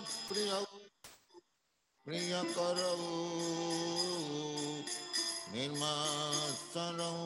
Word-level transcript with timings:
प्रिय 0.00 0.52
प्रियकरौ 2.06 2.96
निर्मासरौ 5.52 7.16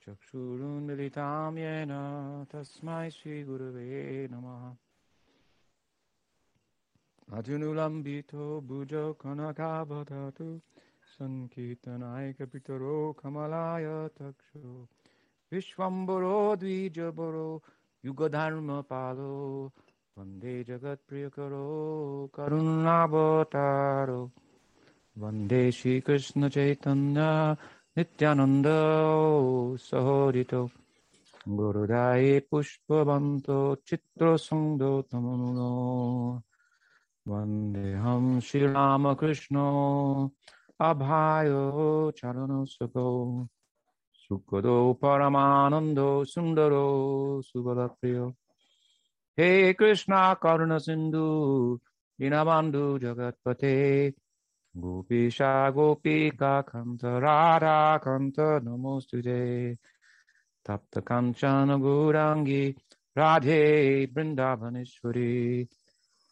चक्षुरुन्मिलितां 0.02 1.58
येन 1.58 1.92
तस्मै 2.54 3.10
श्रीगुरवे 3.10 4.28
नमः। 4.32 4.76
अजनुलम्बितो 7.38 8.62
भुजौ 8.62 9.14
कनकावदतु 9.14 10.60
सङ्कीर्तनायकपितरो 11.18 13.14
कमलाय 13.14 13.86
तक्षो 14.08 14.88
विश्वम्बरो 15.52 16.56
द्विजबरो 16.56 17.64
युगधर्मपालो 18.06 19.36
वंदे 20.18 20.64
जगत्प्रियकरो 20.64 21.68
करुणावतारो। 22.36 24.32
वंदे 25.18 25.72
श्रीकृष्णचैतन्य 25.72 27.22
নিত্যানন্দ 27.98 28.68
সহরিত 29.80 30.54
গুরুদায়ে 31.52 32.34
পুষ্পবন্ত 32.50 33.48
চিত্রসঙ্গ 33.88 34.82
তমন 35.10 35.42
বন্দেহম 37.26 38.24
শ্রীরামকৃষ্ণ 38.40 39.56
অভায় 40.80 41.54
চরণ 42.12 42.52
সুখ 42.66 42.96
সুখদ 44.22 44.68
পরমানন্দ 45.02 46.00
সুন্দর 46.26 46.74
সুবল 47.46 47.80
প্রিয় 47.90 48.24
হে 49.38 49.50
কৃষ্ণা 49.74 50.22
করুণ 50.36 50.72
সিন্ধু 50.78 51.28
Dinabandhu 52.20 52.86
জগৎপথে 52.98 53.76
Gopisha 54.78 55.74
Gopika 55.74 56.64
Kanta 56.64 57.22
Radha 57.22 58.00
Kanta 58.02 58.62
Namostude 58.62 59.78
Tapta 60.66 61.02
Kanchana 61.02 61.78
Gurangi 61.78 62.76
Radhe 63.18 64.08
Vrindavaneshwari. 64.14 65.68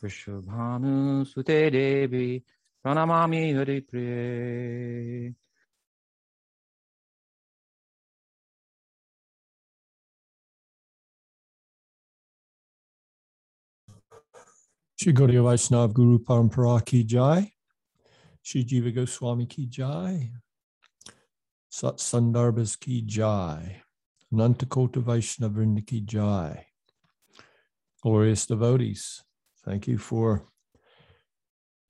Vrishabhanu 0.01 1.25
Sute 1.27 1.69
Devi 1.69 2.41
Pranamami 2.85 3.53
Hari 3.53 3.81
Priye. 3.81 5.35
Shri 14.95 15.13
Gaudiya 15.13 15.43
Vaishnav 15.43 15.93
Guru 15.93 16.19
Parampara 16.19 16.85
Ki 16.85 17.03
Jai. 17.03 17.51
Shri 18.41 18.63
Jiva 18.63 18.93
Goswami 18.93 19.45
Ki 19.45 19.65
Jai, 19.65 20.31
Sat 21.69 21.97
Sandarbhas 21.97 22.79
Ki 22.79 23.01
Jai, 23.01 23.81
Anantakota 24.33 24.97
Vaishnava 24.97 25.59
Vrinda 25.59 25.85
Ki 25.85 26.01
Jai. 26.01 26.65
Glorious 28.01 28.45
devotees, 28.45 29.23
thank 29.65 29.87
you 29.87 29.97
for 29.97 30.47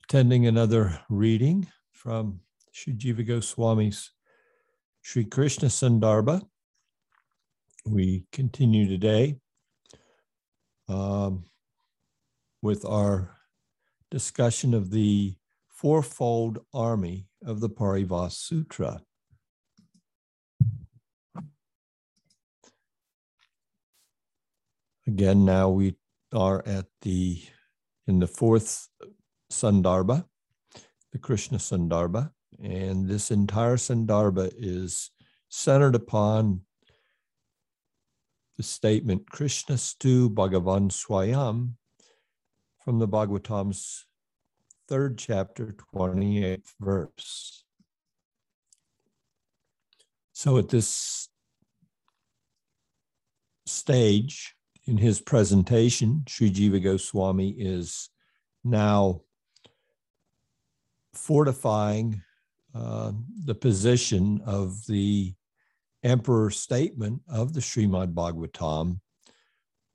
attending 0.04 0.48
another 0.48 1.00
reading 1.10 1.68
from 1.92 2.40
Shri 2.72 2.94
Jiva 2.94 3.28
Goswami's 3.28 4.12
Sri 5.02 5.24
Krishna 5.26 5.70
Sandarbha. 5.70 6.42
We 7.86 8.26
continue 8.32 8.88
today 8.88 9.38
um, 10.88 11.46
with 12.62 12.86
our 12.86 13.38
discussion 14.12 14.74
of 14.74 14.92
the 14.92 15.36
fourfold 15.80 16.60
army 16.74 17.26
of 17.46 17.62
the 17.62 17.70
Paribhas 17.70 18.34
Sutra. 18.34 19.02
Again, 25.08 25.46
now 25.46 25.70
we 25.70 25.96
are 26.34 26.62
at 26.66 26.88
the 27.02 27.42
in 28.08 28.20
the 28.20 28.28
fourth 28.28 28.90
Sandarbha, 29.50 30.26
the 31.14 31.18
Krishna 31.18 31.60
Sandarbha, 31.60 32.30
and 32.62 33.08
this 33.08 33.32
entire 33.32 33.78
Sandarbha 33.78 34.52
is 34.58 35.12
centered 35.48 35.96
upon 35.96 36.60
the 38.58 38.64
statement 38.64 39.30
Krishna 39.32 39.78
Stu 39.78 40.30
Bhagavan 40.30 40.92
Swayam 40.92 41.76
from 42.84 43.00
the 43.00 43.08
Bhagavatam's 43.08 44.06
third 44.90 45.20
chapter, 45.20 45.76
28th 45.94 46.74
verse. 46.80 47.64
So 50.34 50.58
at 50.58 50.70
this 50.70 51.30
stage 53.68 54.56
in 54.88 54.98
his 54.98 55.22
presentation, 55.22 56.24
Sri 56.28 56.50
Jiva 56.50 56.84
Goswami 56.84 57.52
is 57.52 58.10
now 58.64 59.22
fortifying 61.14 62.24
uh, 62.74 63.12
the 63.46 63.56
position 63.56 64.42
of 64.46 64.86
the 64.88 65.36
emperor's 66.04 66.58
statement 66.58 67.22
of 67.30 67.54
the 67.54 67.60
Srimad 67.60 68.14
Bhagavatam 68.16 69.00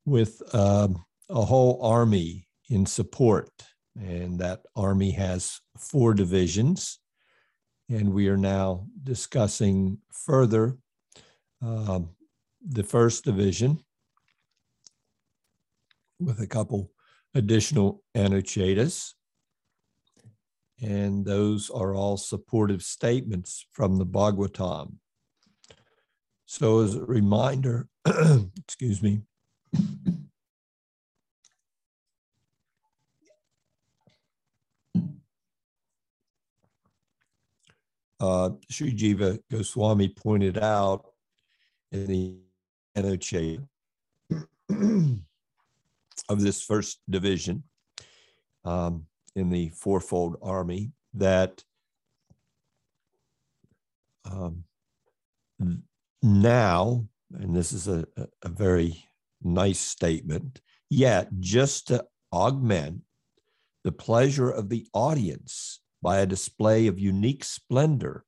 with 0.06 0.40
uh, 0.52 0.88
a 1.30 1.44
whole 1.44 1.80
army 1.82 2.46
in 2.68 2.86
support. 2.86 3.50
And 3.96 4.38
that 4.40 4.62
army 4.74 5.12
has 5.12 5.60
four 5.78 6.14
divisions. 6.14 6.98
And 7.88 8.12
we 8.12 8.28
are 8.28 8.36
now 8.36 8.86
discussing 9.02 9.98
further 10.10 10.76
uh, 11.64 12.00
the 12.66 12.82
first 12.82 13.24
division 13.24 13.84
with 16.18 16.40
a 16.40 16.46
couple 16.46 16.90
additional 17.34 18.02
anuchetas. 18.16 19.12
And 20.82 21.24
those 21.24 21.70
are 21.70 21.94
all 21.94 22.16
supportive 22.16 22.82
statements 22.82 23.66
from 23.72 23.98
the 23.98 24.06
Bhagavatam. 24.06 24.94
So, 26.46 26.80
as 26.80 26.94
a 26.94 27.04
reminder, 27.04 27.88
excuse 28.58 29.02
me, 29.02 29.22
uh, 38.20 38.50
Sri 38.70 38.92
Jiva 38.92 39.38
Goswami 39.50 40.08
pointed 40.08 40.58
out 40.58 41.06
in 41.92 42.06
the 42.06 42.36
Anucheta 42.96 43.66
of 46.28 46.40
this 46.40 46.62
first 46.62 47.00
division 47.10 47.62
um, 48.64 49.06
in 49.36 49.50
the 49.50 49.70
fourfold 49.70 50.36
army 50.42 50.92
that 51.14 51.62
um, 54.24 54.64
now, 56.22 57.06
and 57.34 57.54
this 57.54 57.72
is 57.72 57.88
a, 57.88 58.06
a 58.42 58.48
very 58.48 59.04
nice 59.42 59.78
statement, 59.78 60.60
yet 60.88 61.28
just 61.40 61.88
to 61.88 62.04
augment 62.32 63.02
the 63.84 63.92
pleasure 63.92 64.50
of 64.50 64.70
the 64.70 64.86
audience 64.94 65.80
by 66.04 66.18
a 66.18 66.26
display 66.26 66.86
of 66.86 66.98
unique 66.98 67.42
splendor, 67.42 68.26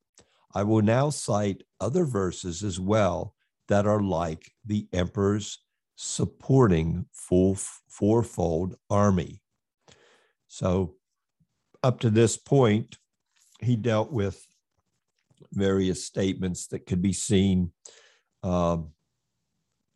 I 0.55 0.63
will 0.63 0.81
now 0.81 1.11
cite 1.11 1.63
other 1.79 2.07
verses 2.07 2.65
as 2.65 2.81
well 2.81 3.35
that 3.69 3.87
are 3.87 4.01
like 4.01 4.51
the 4.65 4.89
emperor's 4.95 5.59
supporting 5.95 7.05
full 7.13 7.55
fourfold 7.55 8.77
army. 8.89 9.43
So, 10.49 10.95
up 11.83 12.01
to 12.01 12.09
this 12.09 12.39
point, 12.39 12.97
he 13.61 13.77
dealt 13.77 14.11
with 14.11 14.43
various 15.53 16.03
statements 16.03 16.69
that 16.69 16.87
could 16.87 17.03
be 17.03 17.13
seen, 17.13 17.73
um, 18.43 18.93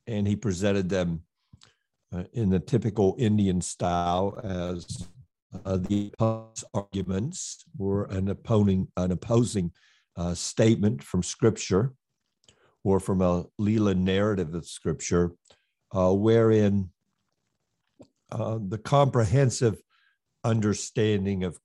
and 0.06 0.29
he 0.29 0.37
presented 0.37 0.91
them 0.91 1.23
uh, 2.15 2.25
in 2.35 2.50
the 2.50 2.61
typical 2.61 3.17
Indian 3.19 3.62
style 3.62 4.38
as 4.44 5.09
uh, 5.64 5.76
the 5.76 6.12
arguments 6.75 7.64
were 7.76 8.05
an 8.05 8.29
opposing 8.29 8.88
an 8.97 9.11
opposing 9.11 9.73
uh, 10.17 10.35
statement 10.35 11.02
from 11.02 11.23
Scripture 11.23 11.93
or 12.85 13.00
from 13.00 13.20
a 13.20 13.44
Leela 13.61 13.97
narrative 13.97 14.55
of 14.55 14.67
Scripture, 14.67 15.32
uh, 15.93 16.12
wherein 16.12 16.91
uh, 18.32 18.58
the 18.61 18.79
comprehensive 18.79 19.81
understanding 20.44 21.44
of 21.44 21.58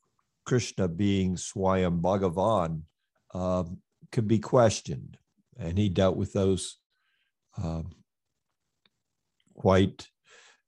Krishna 0.45 0.87
being 0.87 1.35
Swayam 1.35 2.01
Bhagavan 2.01 2.81
um, 3.33 3.77
could 4.11 4.27
be 4.27 4.39
questioned. 4.39 5.17
And 5.57 5.77
he 5.77 5.89
dealt 5.89 6.17
with 6.17 6.33
those 6.33 6.77
um, 7.61 7.91
quite 9.53 10.07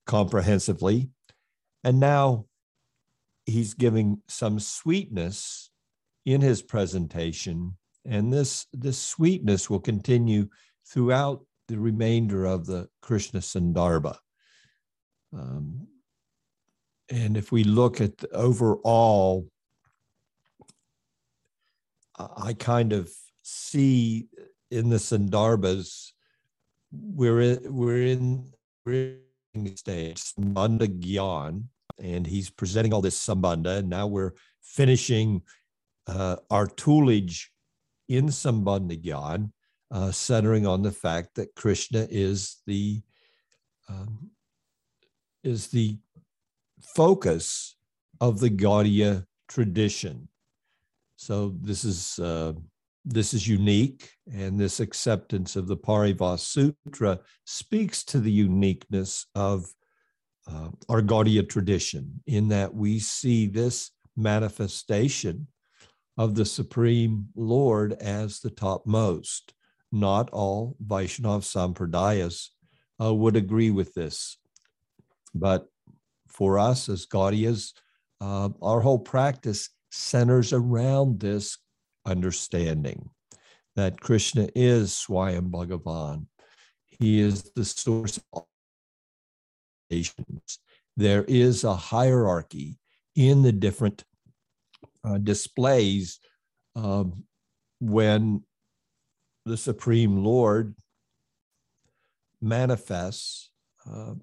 comprehensively. 0.05 1.09
And 1.83 1.99
now 1.99 2.45
he's 3.47 3.73
giving 3.73 4.21
some 4.27 4.59
sweetness 4.59 5.71
in 6.25 6.41
his 6.41 6.61
presentation. 6.61 7.77
And 8.05 8.31
this, 8.31 8.67
this 8.73 8.99
sweetness 8.99 9.69
will 9.69 9.79
continue 9.79 10.49
throughout 10.85 11.43
the 11.67 11.79
remainder 11.79 12.45
of 12.45 12.65
the 12.65 12.87
Krishna 13.01 13.39
Sandarbha. 13.39 14.17
Um, 15.33 15.87
and 17.09 17.37
if 17.37 17.51
we 17.51 17.63
look 17.63 18.01
at 18.01 18.17
the 18.17 18.29
overall, 18.29 19.49
I 22.17 22.53
kind 22.53 22.91
of 22.93 23.09
see 23.43 24.27
in 24.71 24.89
the 24.89 24.97
Sandarbhas, 24.97 26.11
we're 26.91 27.41
in, 27.41 27.73
we're 27.73 28.07
in, 28.07 28.51
we're 28.85 29.17
in 29.53 29.77
stage, 29.77 30.17
Sambandha 30.17 30.87
Gyan, 30.99 31.65
and 31.99 32.25
he's 32.25 32.49
presenting 32.49 32.93
all 32.93 33.01
this 33.01 33.19
Sambandha, 33.19 33.79
and 33.79 33.89
now 33.89 34.07
we're 34.07 34.33
finishing 34.61 35.41
uh, 36.07 36.37
our 36.49 36.67
toolage 36.67 37.45
in 38.07 38.27
Sambandha 38.27 39.01
Gyan, 39.01 39.51
uh, 39.91 40.11
centering 40.11 40.65
on 40.65 40.81
the 40.81 40.91
fact 40.91 41.35
that 41.35 41.55
Krishna 41.55 42.07
is 42.09 42.57
the 42.65 43.01
um, 43.89 44.31
is 45.43 45.67
the 45.67 45.97
focus 46.81 47.77
of 48.19 48.39
the 48.39 48.49
Gaudiya 48.49 49.25
tradition. 49.47 50.27
So 51.15 51.55
this 51.61 51.83
is 51.83 52.19
uh, 52.19 52.53
this 53.05 53.33
is 53.33 53.47
unique, 53.47 54.11
and 54.31 54.59
this 54.59 54.79
acceptance 54.79 55.55
of 55.55 55.67
the 55.67 55.77
Paribhas 55.77 56.39
Sutra 56.41 57.19
speaks 57.45 58.03
to 58.05 58.19
the 58.19 58.31
uniqueness 58.31 59.25
of 59.33 59.65
uh, 60.51 60.69
our 60.89 61.01
Gaudiya 61.01 61.47
tradition 61.47 62.21
in 62.25 62.49
that 62.49 62.73
we 62.73 62.99
see 62.99 63.47
this 63.47 63.91
manifestation 64.15 65.47
of 66.17 66.35
the 66.35 66.45
Supreme 66.45 67.27
Lord 67.35 67.93
as 67.93 68.39
the 68.39 68.49
topmost. 68.49 69.53
Not 69.91 70.29
all 70.31 70.75
Vaishnav 70.85 71.43
Sampradayas 71.43 72.49
uh, 73.01 73.13
would 73.13 73.35
agree 73.35 73.71
with 73.71 73.93
this, 73.93 74.37
but 75.33 75.67
for 76.27 76.59
us 76.59 76.89
as 76.89 77.05
Gaudiyas, 77.05 77.73
uh, 78.19 78.49
our 78.61 78.81
whole 78.81 78.99
practice 78.99 79.69
centers 79.91 80.51
around 80.51 81.19
this 81.19 81.57
understanding 82.05 83.09
that 83.75 84.01
Krishna 84.01 84.49
is 84.55 84.91
Swayam 84.91 85.51
Bhagavan. 85.51 86.25
He 86.85 87.19
is 87.19 87.51
the 87.55 87.63
source 87.63 88.19
of 88.33 88.46
There 90.95 91.23
is 91.27 91.63
a 91.63 91.75
hierarchy 91.75 92.77
in 93.15 93.41
the 93.41 93.51
different 93.51 94.03
uh, 95.03 95.17
displays 95.17 96.19
um, 96.75 97.23
when 97.79 98.43
the 99.45 99.57
Supreme 99.57 100.23
Lord 100.23 100.75
manifests 102.41 103.51
uh, 103.89 104.13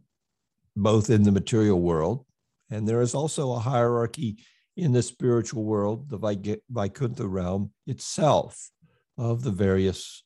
both 0.77 1.11
in 1.11 1.23
the 1.23 1.33
material 1.33 1.81
world, 1.81 2.27
and 2.71 2.89
there 2.89 3.01
is 3.01 3.15
also 3.15 3.53
a 3.53 3.59
hierarchy 3.59 4.39
in 4.77 4.93
the 4.93 5.03
spiritual 5.03 5.65
world, 5.65 6.11
the 6.11 6.61
Vaikuntha 6.71 7.27
realm 7.27 7.73
itself, 7.87 8.71
of 9.17 9.43
the 9.43 9.51
various 9.51 10.25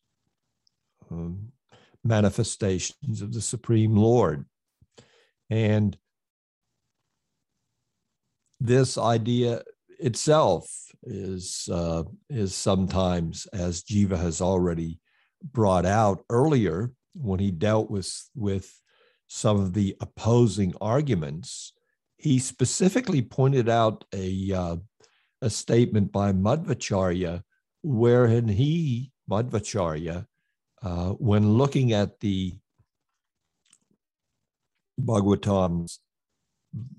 um, 1.10 1.52
manifestations 2.04 3.20
of 3.20 3.32
the 3.32 3.40
Supreme 3.40 3.94
Lord. 3.94 4.46
And 5.50 5.96
this 8.60 8.98
idea 8.98 9.62
itself 9.98 10.68
is 11.02 11.68
uh, 11.72 12.04
is 12.28 12.54
sometimes, 12.54 13.46
as 13.46 13.82
Jiva 13.82 14.18
has 14.18 14.40
already 14.40 15.00
brought 15.52 15.86
out 15.86 16.24
earlier, 16.28 16.92
when 17.14 17.40
he 17.40 17.50
dealt 17.50 17.90
with 17.90 18.12
with 18.34 18.80
some 19.28 19.60
of 19.60 19.74
the 19.74 19.96
opposing 20.00 20.74
arguments, 20.80 21.72
he 22.16 22.38
specifically 22.38 23.22
pointed 23.22 23.68
out 23.68 24.04
a, 24.14 24.52
uh, 24.52 24.76
a 25.42 25.50
statement 25.50 26.10
by 26.10 26.32
Madhvacharya, 26.32 27.42
wherein 27.82 28.48
he, 28.48 29.12
Madhvacharya, 29.30 30.26
uh, 30.82 31.10
when 31.10 31.52
looking 31.52 31.92
at 31.92 32.18
the 32.20 32.54
Bhagavatam's, 35.00 36.00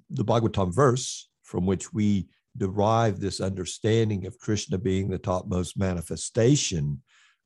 the 0.10 0.26
Bhagavatam 0.26 0.74
verse 0.74 1.30
from 1.44 1.66
which 1.66 1.94
we 1.94 2.28
derive 2.58 3.20
this 3.20 3.40
understanding 3.40 4.26
of 4.26 4.40
Krishna 4.40 4.78
being 4.78 5.10
the 5.10 5.18
topmost 5.18 5.78
manifestation, 5.78 7.02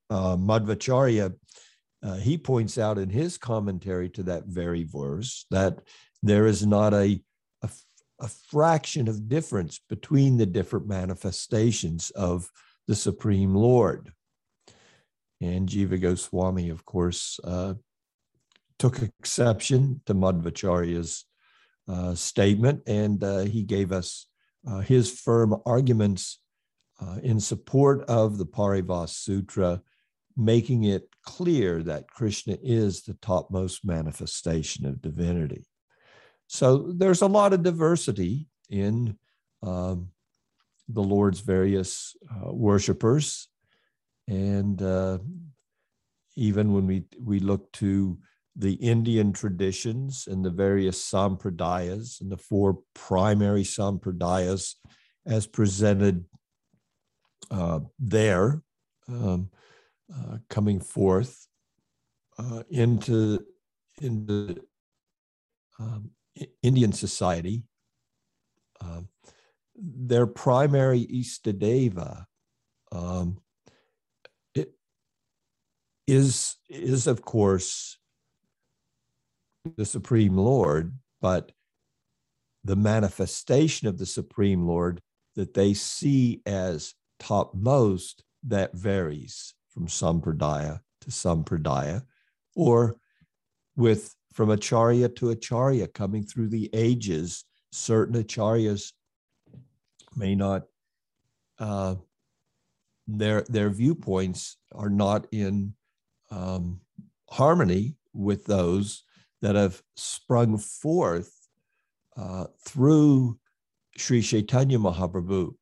uh, 0.10 0.38
Madhvacharya 0.38 1.34
uh, 2.04 2.16
he 2.16 2.38
points 2.38 2.78
out 2.78 2.98
in 2.98 3.10
his 3.10 3.38
commentary 3.38 4.10
to 4.10 4.24
that 4.24 4.46
very 4.46 4.84
verse 4.84 5.46
that 5.52 5.80
there 6.22 6.46
is 6.46 6.66
not 6.66 6.94
a, 6.94 7.22
a, 7.62 7.70
a 8.20 8.28
fraction 8.28 9.07
of 9.07 9.30
difference 9.30 9.80
between 9.90 10.38
the 10.38 10.45
different 10.45 10.86
manifestations 10.86 12.10
of 12.12 12.50
the 12.88 12.95
Supreme 12.95 13.56
Lord. 13.56 14.12
And 15.40 15.68
Jiva 15.68 16.00
Goswami, 16.00 16.69
of 16.69 16.86
course, 16.86 17.40
uh, 17.44 17.76
took 18.77 19.01
exception 19.01 20.01
to 20.06 20.13
Madhvacharya's 20.13 21.25
uh, 21.87 22.15
statement, 22.15 22.81
and 22.87 23.23
uh, 23.23 23.39
he 23.39 23.63
gave 23.63 23.92
us 23.92 24.27
uh, 24.65 24.80
his 24.80 25.11
firm 25.11 25.56
arguments 25.65 26.39
uh, 27.01 27.18
in 27.21 27.39
support 27.39 28.03
of 28.06 28.37
the 28.37 28.45
Paribhas 28.45 29.09
Sutra 29.09 29.81
making 30.37 30.85
it 30.85 31.09
clear 31.25 31.83
that 31.83 32.09
Krishna 32.09 32.57
is 32.63 33.03
the 33.03 33.13
topmost 33.15 33.85
manifestation 33.85 34.85
of 34.85 35.01
divinity. 35.01 35.65
So 36.47 36.94
there's 36.95 37.21
a 37.21 37.27
lot 37.27 37.53
of 37.53 37.63
diversity 37.63 38.47
in 38.69 39.18
um, 39.61 40.09
the 40.87 41.03
Lord's 41.03 41.42
various 41.42 42.15
uh, 42.31 42.51
worshipers. 42.53 43.47
And 44.27 44.81
even 46.35 46.73
when 46.73 46.87
we, 46.87 47.03
we 47.19 47.39
look 47.39 47.71
to 47.73 48.18
the 48.56 48.74
Indian 48.76 49.33
traditions 49.33 50.28
and 50.28 50.45
the 50.45 50.52
various 50.52 51.04
sampradayas 51.04 52.22
and 52.22 52.31
the 52.31 52.38
four 52.38 52.80
primary 52.94 53.64
sampradayas 53.64 54.76
as 55.26 55.48
presented 55.48 56.26
uh, 57.50 57.80
there, 58.00 58.62
um, 59.07 59.50
uh, 60.14 60.38
coming 60.50 60.80
forth 60.80 61.48
uh, 62.38 62.64
into 62.69 63.40
into 64.02 64.56
um, 65.80 66.12
Indian 66.62 66.92
society, 66.92 67.64
uh, 68.81 69.02
their 69.76 70.28
primary 70.28 71.06
Istadeva 71.06 72.26
um, 72.92 73.38
is 76.07 76.57
is 76.69 77.07
of 77.07 77.22
course 77.22 77.98
the 79.78 79.86
Supreme 79.86 80.38
Lord, 80.38 80.94
but 81.22 81.52
the 82.64 82.76
manifestation 82.76 83.88
of 83.88 83.98
the 83.98 84.06
Supreme 84.06 84.66
Lord 84.66 85.02
that 85.36 85.54
they 85.54 85.74
see 85.74 86.42
as 86.46 86.94
topmost 87.20 88.24
that 88.44 88.74
varies 88.74 89.54
from 89.70 89.88
sampradaya 89.88 90.82
to 91.02 91.10
sampradaya, 91.10 92.04
or 92.56 92.98
with 93.76 94.16
from 94.34 94.50
acharya 94.50 95.10
to 95.10 95.30
acharya, 95.30 95.88
coming 95.88 96.24
through 96.24 96.50
the 96.50 96.70
ages. 96.74 97.46
Certain 97.72 98.22
acharyas 98.22 98.92
may 100.16 100.36
not, 100.36 100.64
uh, 101.60 101.96
their, 103.08 103.44
their 103.50 103.70
viewpoints 103.70 104.58
are 104.74 104.90
not 104.90 105.28
in 105.32 105.74
um, 106.32 106.80
harmony 107.30 107.96
with 108.14 108.46
those 108.46 109.04
that 109.44 109.56
have 109.56 109.83
sprung 109.97 110.57
forth 110.57 111.50
uh, 112.16 112.45
through 112.66 113.38
Sri 113.97 114.21
Chaitanya 114.21 114.80
Mahaprabhu. 114.80 115.54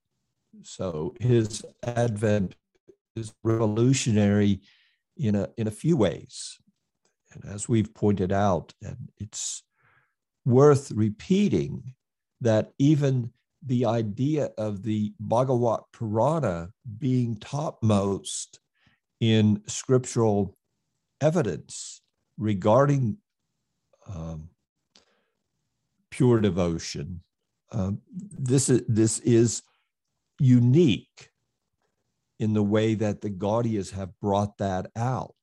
So 0.61 1.15
his 1.19 1.65
advent 1.81 2.55
is 3.15 3.33
revolutionary 3.43 4.61
in 5.17 5.35
a 5.35 5.49
in 5.57 5.67
a 5.67 5.71
few 5.71 5.97
ways. 5.97 6.59
And 7.33 7.43
as 7.51 7.67
we've 7.67 7.91
pointed 7.93 8.31
out, 8.31 8.71
and 8.83 9.09
it's 9.17 9.63
worth 10.45 10.91
repeating 10.91 11.95
that 12.39 12.73
even 12.77 13.31
the 13.65 13.85
idea 13.85 14.51
of 14.59 14.83
the 14.83 15.13
Bhagavat 15.19 15.81
Purana 15.91 16.69
being 16.99 17.35
topmost 17.37 18.59
in 19.19 19.63
scriptural 19.65 20.55
evidence 21.19 22.01
regarding 22.37 23.17
um, 24.07 24.49
pure 26.09 26.39
devotion. 26.39 27.21
Um, 27.71 28.01
this 28.11 28.69
is 28.69 28.83
this 28.87 29.19
is 29.19 29.63
unique 30.39 31.29
in 32.39 32.53
the 32.53 32.63
way 32.63 32.95
that 32.95 33.21
the 33.21 33.29
Gaudiyas 33.29 33.91
have 33.91 34.09
brought 34.19 34.57
that 34.57 34.87
out 34.95 35.35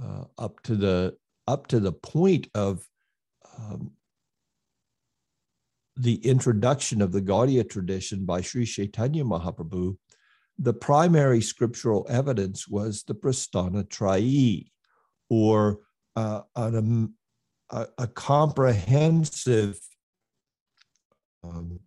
uh, 0.00 0.24
up 0.38 0.62
to 0.64 0.76
the 0.76 1.16
up 1.46 1.66
to 1.68 1.80
the 1.80 1.92
point 1.92 2.48
of 2.54 2.86
um, 3.58 3.92
the 5.96 6.14
introduction 6.26 7.02
of 7.02 7.12
the 7.12 7.20
Gaudiya 7.20 7.68
tradition 7.68 8.24
by 8.24 8.40
Sri 8.40 8.64
Chaitanya 8.64 9.24
Mahaprabhu. 9.24 9.96
The 10.58 10.72
primary 10.72 11.40
scriptural 11.40 12.06
evidence 12.08 12.68
was 12.68 13.02
the 13.02 13.14
Prasthana 13.14 13.84
Trayi, 13.84 14.70
or 15.28 15.80
uh, 16.16 16.42
an, 16.56 17.14
a, 17.72 17.86
a, 17.98 18.06
comprehensive 18.06 19.80
um, 21.42 21.80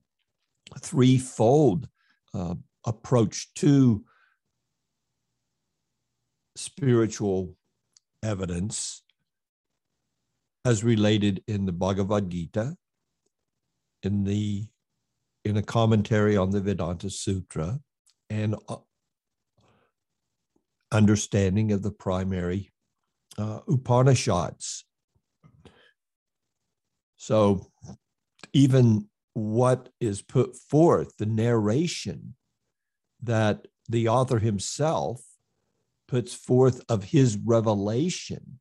threefold 0.81 1.87
uh, 2.33 2.55
approach 2.85 3.53
to 3.53 4.03
spiritual 6.55 7.55
evidence 8.23 9.03
as 10.65 10.83
related 10.83 11.43
in 11.47 11.65
the 11.65 11.71
Bhagavad 11.71 12.29
Gita, 12.29 12.75
in 14.03 14.23
the 14.23 14.65
in 15.43 15.57
a 15.57 15.61
commentary 15.61 16.35
on 16.35 16.49
the 16.49 16.59
Vedanta 16.59 17.09
Sutra, 17.09 17.79
and 18.31 18.55
uh, 18.67 18.77
understanding 20.91 21.71
of 21.71 21.83
the 21.83 21.91
primary 21.91 22.71
uh, 23.37 23.59
Upanishads. 23.67 24.85
So 27.25 27.65
even 28.53 29.09
what 29.33 29.89
is 29.99 30.21
put 30.21 30.55
forth, 30.55 31.17
the 31.17 31.25
narration 31.25 32.35
that 33.23 33.65
the 33.89 34.09
author 34.09 34.37
himself 34.37 35.23
puts 36.07 36.35
forth 36.35 36.83
of 36.87 37.03
his 37.05 37.35
revelation, 37.35 38.59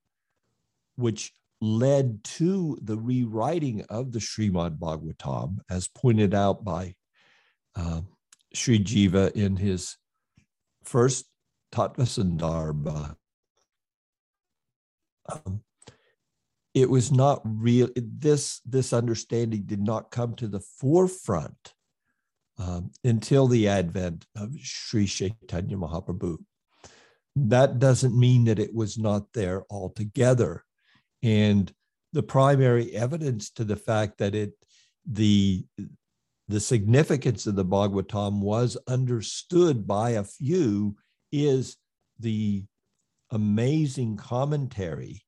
which 0.97 1.35
led 1.61 2.25
to 2.25 2.79
the 2.81 2.97
rewriting 2.97 3.85
of 3.91 4.13
the 4.13 4.19
Srimad 4.19 4.79
Bhagavatam, 4.79 5.59
as 5.69 5.87
pointed 5.87 6.33
out 6.33 6.65
by 6.65 6.95
uh, 7.77 8.01
Sri 8.55 8.79
Jiva 8.79 9.31
in 9.33 9.57
his 9.57 9.99
first 10.85 11.27
Tattva 11.71 12.07
Sandarbha. 12.07 13.15
Um, 15.31 15.61
it 16.75 16.91
was 16.91 17.13
not 17.13 17.41
real. 17.45 17.89
This 17.97 18.61
this 18.67 18.93
understanding 18.93 19.63
did 19.63 19.81
not 19.81 20.11
come 20.11 20.35
to 20.35 20.49
the 20.49 20.61
forefront 20.61 21.73
um, 22.59 22.91
until 23.05 23.47
the 23.47 23.69
advent 23.69 24.27
of 24.37 24.55
Sri 24.61 25.07
Chaitanya 25.07 25.77
Mahaprabhu. 25.77 26.39
That 27.37 27.79
doesn't 27.79 28.19
mean 28.19 28.45
that 28.45 28.59
it 28.59 28.75
was 28.75 28.99
not 28.99 29.33
there 29.33 29.65
altogether, 29.71 30.65
and 31.23 31.73
the 32.13 32.23
primary 32.23 32.93
evidence 32.93 33.51
to 33.51 33.65
the 33.65 33.77
fact 33.77 34.19
that 34.19 34.35
it 34.35 34.53
the 35.07 35.65
the 36.49 36.61
significance 36.61 37.47
of 37.47 37.55
the 37.55 37.65
Bhagavatam 37.65 38.41
was 38.41 38.77
understood 38.87 39.87
by 39.87 40.11
a 40.11 40.25
few 40.25 40.97
is 41.33 41.77
the 42.19 42.65
amazing 43.31 44.17
commentary 44.17 45.25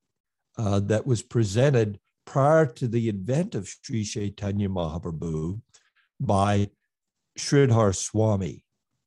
uh, 0.57 0.79
that 0.81 1.05
was 1.05 1.21
presented 1.21 1.99
prior 2.25 2.65
to 2.65 2.87
the 2.87 3.09
advent 3.09 3.55
of 3.55 3.69
Sri 3.69 4.03
Chaitanya 4.03 4.69
Mahaprabhu 4.69 5.61
by 6.19 6.69
Sridhar 7.37 7.95
Swami. 7.95 8.63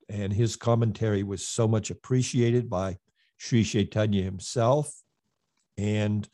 And 0.09 0.33
his 0.33 0.57
commentary 0.57 1.23
was 1.23 1.47
so 1.47 1.69
much 1.69 1.90
appreciated 1.90 2.69
by 2.69 2.97
Sri 3.37 3.62
Chaitanya 3.62 4.23
himself. 4.23 4.92
And 5.76 6.28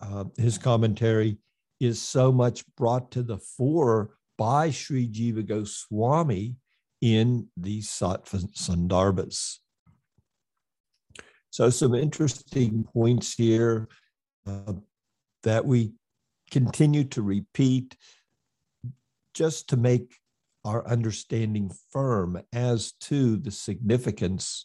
uh, 0.00 0.24
his 0.36 0.58
commentary 0.58 1.38
is 1.80 2.00
so 2.00 2.32
much 2.32 2.64
brought 2.76 3.10
to 3.12 3.22
the 3.22 3.38
fore 3.38 4.10
by 4.38 4.70
Sri 4.70 5.08
Jiva 5.08 5.46
Goswami 5.46 6.56
in 7.00 7.48
the 7.56 7.80
Sattva 7.80 8.48
Sandarbhas. 8.54 9.58
So, 11.50 11.70
some 11.70 11.94
interesting 11.94 12.84
points 12.92 13.34
here 13.34 13.88
uh, 14.46 14.74
that 15.42 15.64
we 15.64 15.92
continue 16.50 17.04
to 17.04 17.22
repeat 17.22 17.96
just 19.34 19.68
to 19.68 19.76
make 19.76 20.14
our 20.64 20.86
understanding 20.86 21.70
firm 21.90 22.40
as 22.52 22.92
to 22.92 23.36
the 23.36 23.50
significance 23.50 24.64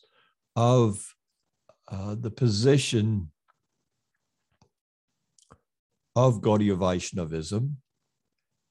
of 0.55 1.13
uh, 1.89 2.15
the 2.19 2.31
position 2.31 3.31
of 6.15 6.41
Gaudiya 6.41 6.77
Vaishnavism 6.77 7.77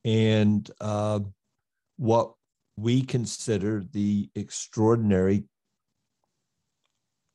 and 0.04 0.70
uh, 0.80 1.20
what 1.96 2.32
we 2.76 3.02
consider 3.02 3.84
the 3.92 4.30
extraordinary 4.34 5.44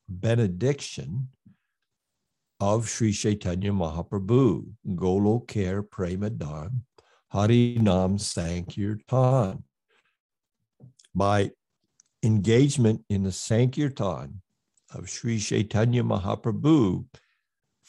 benediction 0.07 1.29
of 2.63 2.87
Sri 2.87 3.11
Chaitanya 3.11 3.73
Mahaprabhu, 3.73 4.65
Golokare 4.95 5.83
Premadan, 5.83 6.83
Harinam 7.33 8.17
Sankirtan. 8.17 9.63
By 11.13 11.51
engagement 12.23 13.03
in 13.09 13.23
the 13.23 13.33
Sankirtan 13.33 14.41
of 14.95 15.09
Sri 15.09 15.39
Chaitanya 15.39 16.03
Mahaprabhu, 16.03 17.05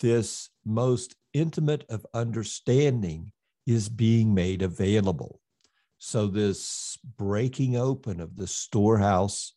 this 0.01 0.51
most 0.65 1.15
intimate 1.33 1.85
of 1.89 2.05
understanding 2.13 3.31
is 3.69 3.89
being 3.89 4.35
made 4.35 4.61
available. 4.61 5.41
So, 5.99 6.27
this 6.27 6.99
breaking 7.17 7.77
open 7.77 8.21
of 8.21 8.35
the 8.35 8.49
storehouse 8.49 9.55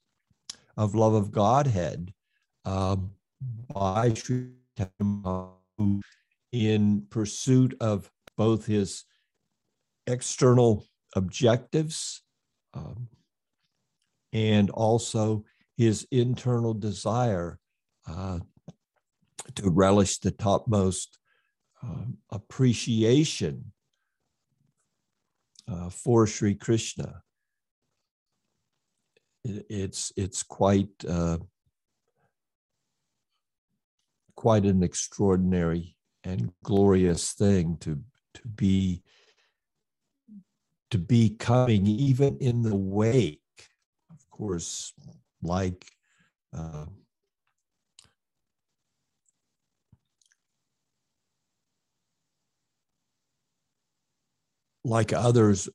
of 0.77 0.93
love 0.93 1.15
of 1.15 1.31
Godhead 1.31 2.13
um, 2.65 3.13
by 3.73 4.13
Sri 4.13 4.49
in 6.51 7.05
pursuit 7.09 7.75
of 7.79 8.11
both 8.37 8.65
his 8.65 9.03
external 10.05 10.85
objectives 11.15 12.21
um, 12.73 13.07
and 14.33 14.69
also 14.69 15.43
his 15.75 16.07
internal 16.11 16.73
desire 16.73 17.59
uh, 18.07 18.39
to 19.55 19.69
relish 19.69 20.19
the 20.19 20.31
topmost 20.31 21.19
uh, 21.83 22.05
appreciation 22.31 23.71
uh, 25.67 25.89
for 25.89 26.25
Sri 26.25 26.55
Krishna. 26.55 27.21
it's 29.43 30.11
it's 30.17 30.43
quite 30.43 30.89
uh, 31.07 31.37
quite 34.37 34.63
an 34.65 34.81
extraordinary 34.81 35.97
and 36.23 36.53
glorious 36.63 37.33
thing 37.33 37.75
to 37.81 38.01
to 38.33 38.47
be 38.47 39.03
to 40.91 40.97
be 40.97 41.31
coming 41.31 41.85
even 41.85 42.37
in 42.37 42.61
the 42.61 42.75
wake 42.75 43.41
of 44.09 44.29
course 44.29 44.93
like 45.41 45.85
uh, 46.57 46.85
like 54.87 55.11
others, 55.11 55.69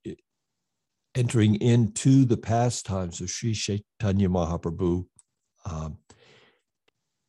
entering 1.15 1.57
into 1.57 2.25
the 2.25 2.37
pastimes 2.37 3.21
of 3.21 3.31
Sri 3.31 3.53
Chaitanya 3.53 4.29
Mahaprabhu, 4.29 5.05
um, 5.67 5.99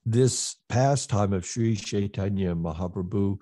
this 0.06 0.58
pastime 0.70 1.34
of 1.34 1.46
Sri 1.46 1.76
Chaitanya 1.76 2.56
Mahaprabhu 2.56 3.38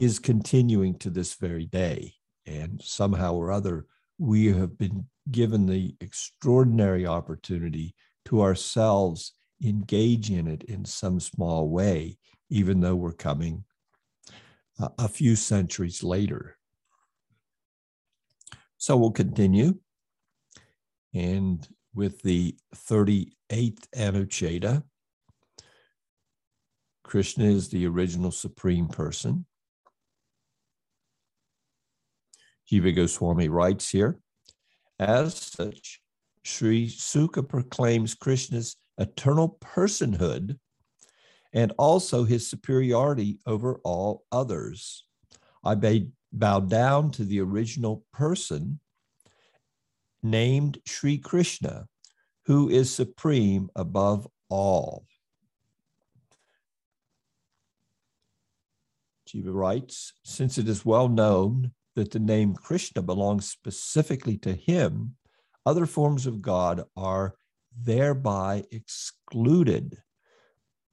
is 0.00 0.18
continuing 0.18 0.98
to 0.98 1.10
this 1.10 1.34
very 1.34 1.66
day. 1.66 2.14
And 2.46 2.80
somehow 2.82 3.34
or 3.34 3.52
other, 3.52 3.86
we 4.18 4.46
have 4.46 4.76
been 4.78 5.06
given 5.30 5.66
the 5.66 5.94
extraordinary 6.00 7.06
opportunity 7.06 7.94
to 8.24 8.42
ourselves 8.42 9.32
engage 9.62 10.30
in 10.30 10.48
it 10.48 10.64
in 10.64 10.84
some 10.84 11.20
small 11.20 11.68
way, 11.68 12.18
even 12.50 12.80
though 12.80 12.96
we're 12.96 13.12
coming 13.12 13.64
a, 14.80 14.90
a 14.98 15.08
few 15.08 15.36
centuries 15.36 16.02
later. 16.02 16.56
So 18.78 18.96
we'll 18.96 19.12
continue. 19.12 19.78
And 21.14 21.66
with 21.94 22.22
the 22.22 22.56
38th 22.74 23.86
Anucheta, 23.94 24.82
Krishna 27.12 27.44
is 27.44 27.68
the 27.68 27.86
original 27.86 28.30
supreme 28.30 28.88
person. 28.88 29.44
Jiva 32.66 32.96
Goswami 32.96 33.50
writes 33.50 33.90
here 33.90 34.18
As 34.98 35.34
such, 35.34 36.00
Sri 36.42 36.88
Sukha 36.88 37.46
proclaims 37.46 38.14
Krishna's 38.14 38.76
eternal 38.96 39.58
personhood 39.60 40.58
and 41.52 41.74
also 41.76 42.24
his 42.24 42.48
superiority 42.48 43.40
over 43.44 43.78
all 43.84 44.24
others. 44.32 45.04
I 45.62 45.74
bow 46.32 46.60
down 46.60 47.10
to 47.10 47.26
the 47.26 47.40
original 47.40 48.06
person 48.14 48.80
named 50.22 50.78
Sri 50.86 51.18
Krishna, 51.18 51.88
who 52.46 52.70
is 52.70 52.90
supreme 52.90 53.68
above 53.76 54.26
all. 54.48 55.04
Jiva 59.32 59.52
writes, 59.52 60.12
since 60.24 60.58
it 60.58 60.68
is 60.68 60.84
well 60.84 61.08
known 61.08 61.72
that 61.96 62.10
the 62.10 62.18
name 62.18 62.54
Krishna 62.54 63.02
belongs 63.02 63.48
specifically 63.48 64.36
to 64.38 64.52
him, 64.52 65.16
other 65.64 65.86
forms 65.86 66.26
of 66.26 66.42
God 66.42 66.84
are 66.96 67.34
thereby 67.76 68.64
excluded. 68.70 69.98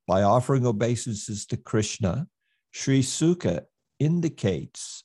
By 0.08 0.24
offering 0.24 0.66
obeisances 0.66 1.46
to 1.48 1.58
Krishna, 1.58 2.28
Sri 2.72 3.02
Sukha 3.02 3.64
indicates 4.00 5.04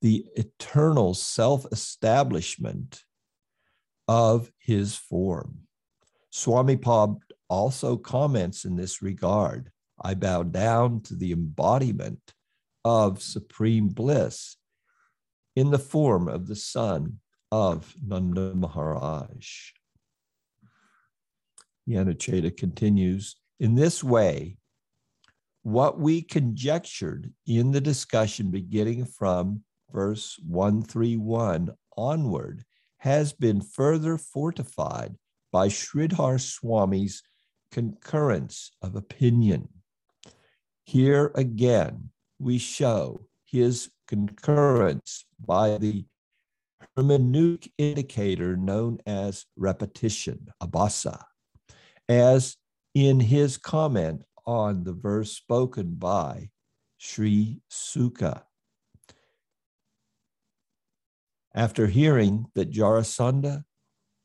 the 0.00 0.24
eternal 0.34 1.14
self 1.14 1.66
establishment 1.70 3.04
of 4.08 4.50
his 4.58 4.96
form. 4.96 5.60
Swami 6.30 6.76
Pad 6.76 7.16
also 7.48 7.96
comments 7.96 8.64
in 8.64 8.76
this 8.76 9.02
regard 9.02 9.70
I 10.00 10.14
bow 10.14 10.42
down 10.42 11.02
to 11.02 11.14
the 11.14 11.32
embodiment 11.32 12.20
of 12.84 13.22
supreme 13.22 13.88
bliss 13.88 14.56
in 15.56 15.70
the 15.70 15.78
form 15.78 16.28
of 16.28 16.46
the 16.46 16.56
son 16.56 17.18
of 17.50 17.94
Nanda 18.04 18.54
Maharaj. 18.54 19.70
Yanucheta 21.88 22.56
continues 22.56 23.36
in 23.60 23.74
this 23.74 24.02
way, 24.02 24.56
what 25.62 25.98
we 25.98 26.20
conjectured 26.22 27.32
in 27.46 27.70
the 27.70 27.80
discussion 27.80 28.50
beginning 28.50 29.06
from 29.06 29.62
verse 29.92 30.38
131 30.46 31.70
onward 31.96 32.64
has 32.98 33.32
been 33.32 33.60
further 33.60 34.18
fortified 34.18 35.14
by 35.52 35.68
Sridhar 35.68 36.40
Swami's 36.40 37.22
concurrence 37.70 38.72
of 38.82 38.96
opinion. 38.96 39.68
Here 40.84 41.32
again, 41.34 42.10
we 42.38 42.58
show 42.58 43.26
his 43.44 43.90
concurrence 44.08 45.24
by 45.38 45.78
the 45.78 46.04
hermeneutic 46.96 47.70
indicator 47.78 48.56
known 48.56 48.98
as 49.06 49.46
repetition, 49.56 50.48
abhyasa, 50.62 51.22
as 52.08 52.56
in 52.94 53.20
his 53.20 53.56
comment 53.56 54.22
on 54.46 54.84
the 54.84 54.92
verse 54.92 55.32
spoken 55.32 55.94
by 55.94 56.50
Sri 56.98 57.60
Sukha. 57.70 58.42
After 61.54 61.86
hearing 61.86 62.46
that 62.54 62.72
Jarasandha 62.72 63.64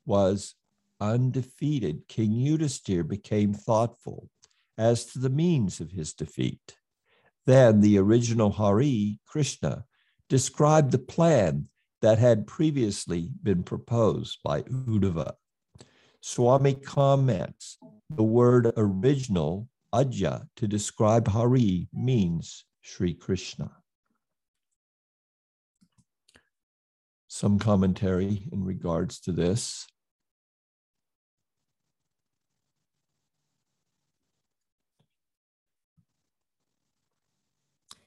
was 0.06 0.56
undefeated, 1.00 2.08
King 2.08 2.32
Yudhisthira 2.32 3.08
became 3.08 3.54
thoughtful 3.54 4.30
as 4.78 5.06
to 5.06 5.20
the 5.20 5.30
means 5.30 5.80
of 5.80 5.92
his 5.92 6.14
defeat. 6.14 6.79
Then 7.50 7.82
the 7.82 7.98
original 7.98 8.52
Hari, 8.52 9.18
Krishna, 9.26 9.86
described 10.28 10.92
the 10.92 11.00
plan 11.00 11.68
that 12.00 12.20
had 12.20 12.46
previously 12.46 13.32
been 13.42 13.64
proposed 13.64 14.38
by 14.44 14.62
Uddhava. 14.62 15.34
Swami 16.22 16.76
comments 16.76 17.80
the 18.12 18.22
word 18.22 18.72
original, 18.78 19.68
Aja, 19.92 20.48
to 20.58 20.68
describe 20.68 21.28
Hari 21.28 21.90
means 21.92 22.66
Sri 22.82 23.16
Krishna. 23.16 23.72
Some 27.28 27.58
commentary 27.58 28.48
in 28.52 28.64
regards 28.64 29.20
to 29.22 29.32
this. 29.32 29.88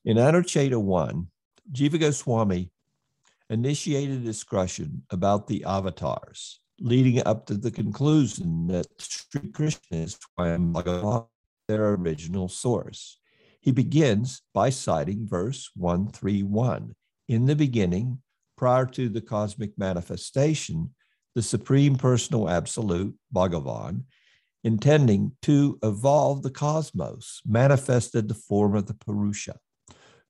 In 0.04 0.16
Anucheta 0.16 0.82
1, 0.82 1.28
Jiva 1.70 2.00
Goswami 2.00 2.72
initiated 3.48 4.24
discussion 4.24 5.04
about 5.10 5.46
the 5.46 5.62
avatars, 5.62 6.58
leading 6.80 7.24
up 7.24 7.46
to 7.46 7.54
the 7.54 7.70
conclusion 7.70 8.66
that 8.66 8.88
Sri 8.98 9.52
Krishna 9.52 9.98
is 9.98 10.18
Swayam 10.18 11.28
their 11.68 11.94
original 11.94 12.48
source. 12.48 13.18
He 13.60 13.70
begins 13.70 14.42
by 14.52 14.70
citing 14.70 15.28
verse 15.28 15.70
131. 15.76 16.96
In 17.28 17.46
the 17.46 17.54
beginning, 17.54 18.22
prior 18.56 18.86
to 18.86 19.08
the 19.08 19.20
cosmic 19.20 19.78
manifestation, 19.78 20.92
the 21.36 21.42
Supreme 21.42 21.94
Personal 21.94 22.48
Absolute, 22.48 23.14
Bhagavan, 23.32 24.02
intending 24.64 25.36
to 25.42 25.78
evolve 25.84 26.42
the 26.42 26.50
cosmos, 26.50 27.40
manifested 27.46 28.26
the 28.26 28.34
form 28.34 28.74
of 28.74 28.86
the 28.86 28.94
Purusha 28.94 29.60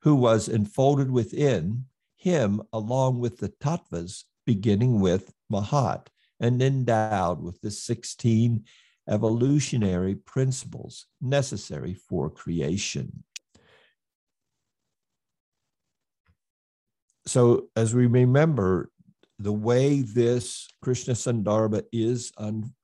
who 0.02 0.14
was 0.14 0.48
enfolded 0.48 1.10
within 1.10 1.84
him 2.16 2.62
along 2.72 3.20
with 3.20 3.38
the 3.38 3.48
tattvas, 3.48 4.24
beginning 4.46 5.00
with 5.00 5.32
Mahat 5.50 6.06
and 6.40 6.60
endowed 6.60 7.40
with 7.40 7.60
the 7.60 7.70
16 7.70 8.64
evolutionary 9.08 10.14
principles 10.14 11.06
necessary 11.20 11.94
for 11.94 12.30
creation. 12.30 13.24
So, 17.26 17.68
as 17.76 17.94
we 17.94 18.06
remember, 18.06 18.90
the 19.38 19.52
way 19.52 20.02
this 20.02 20.68
Krishna 20.82 21.14
Sandarbha 21.14 21.84
is 21.92 22.32
un, 22.36 22.74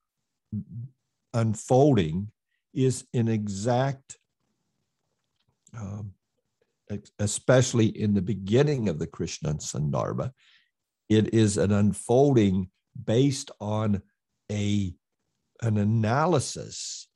unfolding 1.34 2.30
is 2.72 3.04
an 3.12 3.26
exact 3.28 4.18
um, 5.76 6.12
especially 7.18 7.86
in 7.86 8.14
the 8.14 8.22
beginning 8.22 8.88
of 8.88 8.98
the 8.98 9.06
Krishna 9.06 9.54
Sandarbha, 9.54 10.32
it 11.08 11.32
is 11.34 11.56
an 11.56 11.72
unfolding 11.72 12.70
based 13.04 13.50
on 13.60 14.02
a 14.50 14.94
an 15.60 15.76
analysis 15.76 17.08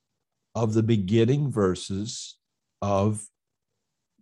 of 0.55 0.73
the 0.73 0.83
beginning 0.83 1.51
verses 1.51 2.37
of 2.81 3.25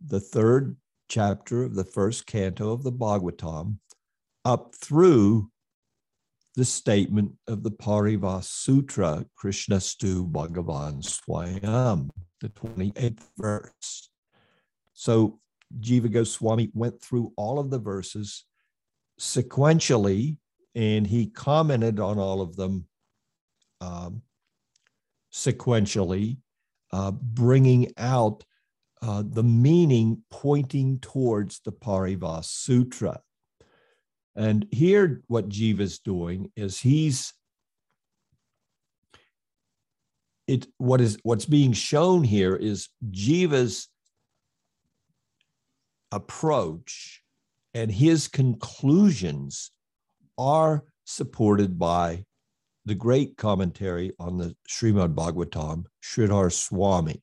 the 0.06 0.20
third 0.20 0.78
chapter 1.10 1.64
of 1.64 1.76
the 1.76 1.84
first 1.84 2.26
canto 2.26 2.72
of 2.72 2.84
the 2.84 2.92
Bhagavatam 2.92 3.78
up 4.46 4.74
through 4.76 5.52
the 6.56 6.66
statement 6.66 7.32
of 7.48 7.64
the 7.64 7.72
Paribhas 7.72 8.46
Sutra, 8.46 9.26
Krishna 9.36 9.80
Stu 9.80 10.26
Bhagavan 10.28 11.02
Swayam, 11.02 12.10
the 12.42 12.50
28th 12.50 13.24
verse. 13.38 14.11
So 15.02 15.40
Jiva 15.80 16.12
Goswami 16.12 16.70
went 16.76 17.02
through 17.02 17.34
all 17.36 17.58
of 17.58 17.72
the 17.72 17.80
verses 17.80 18.46
sequentially 19.20 20.38
and 20.76 21.08
he 21.08 21.26
commented 21.26 22.00
on 22.00 22.20
all 22.20 22.40
of 22.40 22.56
them 22.56 22.86
um, 23.82 24.22
sequentially, 25.34 26.38
uh, 26.94 27.10
bringing 27.10 27.92
out 27.98 28.44
uh, 29.02 29.24
the 29.26 29.42
meaning 29.42 30.22
pointing 30.30 31.00
towards 31.00 31.62
the 31.62 31.72
Paribhas 31.72 32.46
Sutra. 32.46 33.22
And 34.36 34.68
here, 34.70 35.24
what 35.26 35.50
Jiva's 35.50 35.98
doing 35.98 36.52
is 36.56 36.80
he's 36.80 37.34
it 40.46 40.68
what 40.78 41.02
is 41.02 41.18
what's 41.24 41.46
being 41.46 41.74
shown 41.74 42.24
here 42.24 42.56
is 42.56 42.90
Jiva's 43.10 43.88
approach 46.12 47.22
and 47.74 47.92
his 47.92 48.28
conclusions 48.28 49.72
are 50.38 50.84
supported 51.06 51.80
by 51.80 52.26
the 52.86 52.96
great 52.96 53.38
commentary 53.38 54.12
on 54.20 54.38
the 54.38 54.56
Srimad 54.68 55.14
Bhagavatam, 55.14 55.86
Sridhar 56.04 56.52
Swami. 56.52 57.22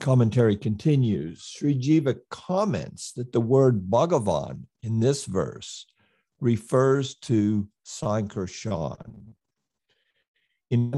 Commentary 0.00 0.56
continues. 0.56 1.42
Sri 1.44 1.78
Jiva 1.78 2.18
comments 2.30 3.12
that 3.12 3.32
the 3.32 3.40
word 3.40 3.88
Bhagavan 3.90 4.64
in 4.82 5.00
this 5.00 5.24
verse 5.24 5.86
refers 6.40 7.14
to 7.16 7.68
Sankarshan. 7.86 9.34
In 10.70 10.90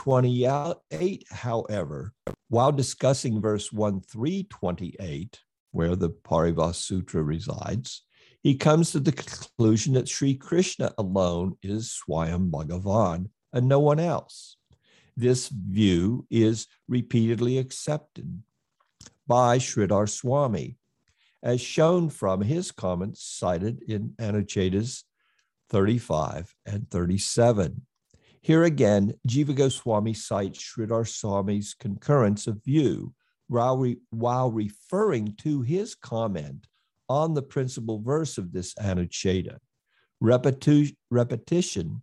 28, 0.00 1.24
however, 1.30 2.14
while 2.48 2.72
discussing 2.72 3.38
verse 3.38 3.70
1 3.70 4.00
328, 4.00 5.38
where 5.72 5.94
the 5.94 6.08
Paribhas 6.08 6.76
Sutra 6.76 7.22
resides, 7.22 8.06
he 8.42 8.54
comes 8.54 8.92
to 8.92 9.00
the 9.00 9.12
conclusion 9.12 9.92
that 9.92 10.08
Sri 10.08 10.34
Krishna 10.36 10.94
alone 10.96 11.58
is 11.62 11.94
Swayam 11.94 12.50
Bhagavan 12.50 13.28
and 13.52 13.68
no 13.68 13.78
one 13.78 14.00
else. 14.00 14.56
This 15.18 15.48
view 15.48 16.26
is 16.30 16.66
repeatedly 16.88 17.58
accepted 17.58 18.42
by 19.26 19.58
Sridhar 19.58 20.08
Swami, 20.08 20.78
as 21.42 21.60
shown 21.60 22.08
from 22.08 22.40
his 22.40 22.72
comments 22.72 23.22
cited 23.22 23.82
in 23.86 24.14
Anuchetas 24.18 25.02
35 25.68 26.54
and 26.64 26.90
37. 26.90 27.82
Here 28.42 28.64
again, 28.64 29.14
Jiva 29.28 29.54
Goswami 29.54 30.14
cites 30.14 30.58
Sridhar 30.58 31.06
Swami's 31.06 31.74
concurrence 31.74 32.46
of 32.46 32.64
view 32.64 33.12
while, 33.48 33.76
re, 33.76 33.98
while 34.10 34.50
referring 34.50 35.34
to 35.38 35.60
his 35.60 35.94
comment 35.94 36.66
on 37.08 37.34
the 37.34 37.42
principal 37.42 38.00
verse 38.00 38.38
of 38.38 38.52
this 38.52 38.72
Anucheta. 38.74 39.58
Repetu- 40.22 40.96
repetition 41.10 42.00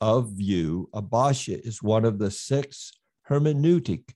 of 0.00 0.30
view, 0.30 0.88
Abhyasa 0.94 1.66
is 1.66 1.82
one 1.82 2.04
of 2.04 2.18
the 2.18 2.30
six 2.30 2.92
hermeneutic 3.28 4.12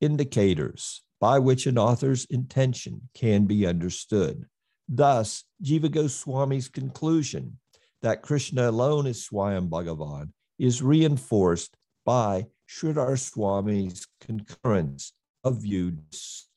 indicators 0.00 1.02
by 1.20 1.38
which 1.38 1.66
an 1.66 1.78
author's 1.78 2.26
intention 2.26 3.08
can 3.14 3.46
be 3.46 3.66
understood. 3.66 4.44
Thus, 4.88 5.44
Jiva 5.64 5.90
Goswami's 5.90 6.68
conclusion 6.68 7.58
that 8.02 8.22
Krishna 8.22 8.68
alone 8.68 9.06
is 9.06 9.28
Swayam 9.28 9.68
Bhagavan 9.68 10.30
is 10.58 10.82
reinforced 10.82 11.76
by 12.04 12.46
Sridhar 12.68 13.16
Swami's 13.18 14.06
concurrence 14.20 15.12
of 15.44 15.62
views 15.62 16.48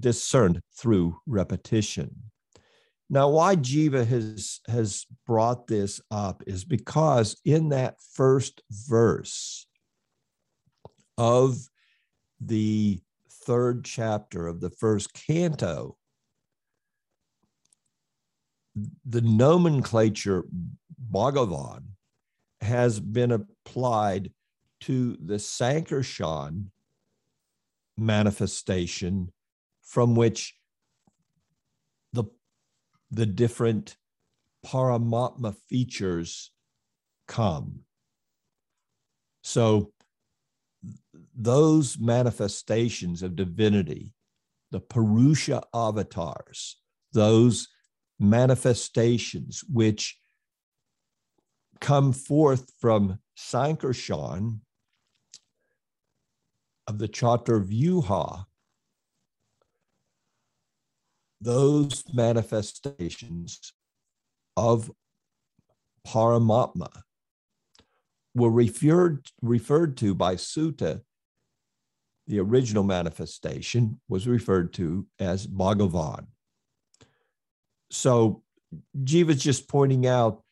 discerned 0.00 0.60
through 0.76 1.18
repetition. 1.26 2.10
Now, 3.10 3.28
why 3.28 3.56
Jiva 3.56 4.06
has, 4.06 4.60
has 4.66 5.06
brought 5.26 5.66
this 5.66 6.00
up 6.10 6.42
is 6.46 6.64
because 6.64 7.36
in 7.44 7.68
that 7.68 7.96
first 8.14 8.62
verse 8.70 9.66
of 11.18 11.56
the 12.40 13.00
third 13.30 13.84
chapter 13.84 14.46
of 14.46 14.60
the 14.60 14.70
first 14.70 15.12
canto, 15.12 15.96
the 19.04 19.20
nomenclature 19.20 20.44
Bhagavan 21.12 21.82
has 22.60 22.98
been 22.98 23.30
applied 23.30 24.32
to 24.80 25.16
the 25.24 25.34
Sankarshan 25.34 26.66
manifestation 27.96 29.32
from 29.82 30.14
which 30.14 30.54
the, 32.12 32.24
the 33.10 33.26
different 33.26 33.96
Paramatma 34.66 35.54
features 35.68 36.50
come. 37.28 37.80
So 39.42 39.92
those 41.34 41.98
manifestations 41.98 43.22
of 43.22 43.36
divinity, 43.36 44.14
the 44.70 44.80
Purusha 44.80 45.62
avatars, 45.72 46.76
those 47.12 47.68
manifestations 48.30 49.62
which 49.72 50.18
come 51.80 52.12
forth 52.12 52.72
from 52.80 53.18
Sankarshan 53.36 54.60
of 56.86 56.98
the 56.98 57.08
Chaturvyuha, 57.08 58.46
those 61.40 62.04
manifestations 62.12 63.72
of 64.56 64.90
Paramatma 66.06 67.02
were 68.34 68.50
referred, 68.50 69.30
referred 69.42 69.96
to 69.98 70.14
by 70.14 70.36
Suta. 70.36 71.02
The 72.26 72.40
original 72.40 72.84
manifestation 72.84 74.00
was 74.08 74.26
referred 74.26 74.72
to 74.74 75.06
as 75.18 75.46
Bhagavan. 75.46 76.26
So 77.94 78.42
Jiva's 79.04 79.42
just 79.42 79.68
pointing 79.68 80.06
out 80.06 80.42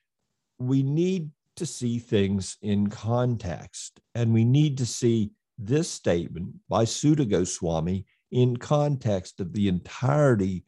we 0.59 0.83
need 0.85 1.31
to 1.57 1.67
see 1.67 1.99
things 1.99 2.57
in 2.63 2.87
context, 2.87 4.01
and 4.15 4.33
we 4.33 4.45
need 4.45 4.79
to 4.79 4.87
see 4.87 5.33
this 5.59 5.91
statement 5.91 6.55
by 6.69 6.85
Suta 6.85 7.25
Goswami 7.25 8.07
in 8.31 8.57
context 8.57 9.41
of 9.41 9.53
the 9.53 9.69
entirety 9.69 10.65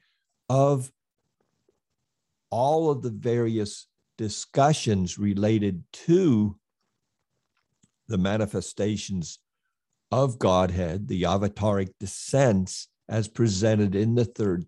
of 0.49 0.91
all 2.51 2.91
of 2.91 3.03
the 3.03 3.11
various 3.11 3.87
discussions 4.19 5.17
related 5.17 5.85
to 5.93 6.59
the 8.09 8.19
manifestations 8.19 9.39
of 10.11 10.39
Godhead, 10.41 11.07
the 11.07 11.23
avataric 11.23 11.91
descents 12.01 12.89
as 13.09 13.29
presented 13.29 13.95
in 13.95 14.17
the 14.17 14.25
third 14.25 14.67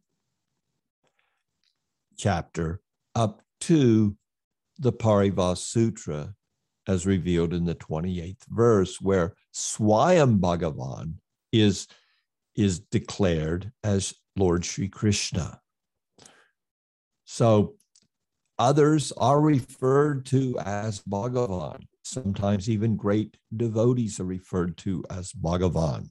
chapter, 2.16 2.80
up 3.14 3.42
to 3.62 4.16
the 4.78 4.92
Paribhas 4.92 5.58
Sutra 5.58 6.34
as 6.86 7.06
revealed 7.06 7.52
in 7.52 7.64
the 7.64 7.74
28th 7.74 8.44
verse, 8.48 9.00
where 9.00 9.34
Swayam 9.54 10.38
Bhagavan 10.38 11.14
is, 11.52 11.88
is 12.54 12.78
declared 12.78 13.72
as 13.82 14.14
Lord 14.36 14.64
Sri 14.64 14.88
Krishna. 14.88 15.60
So 17.24 17.74
others 18.58 19.12
are 19.12 19.40
referred 19.40 20.26
to 20.26 20.58
as 20.60 21.00
Bhagavan. 21.00 21.82
Sometimes 22.02 22.70
even 22.70 22.96
great 22.96 23.36
devotees 23.56 24.20
are 24.20 24.24
referred 24.24 24.76
to 24.78 25.04
as 25.10 25.32
Bhagavan 25.32 26.10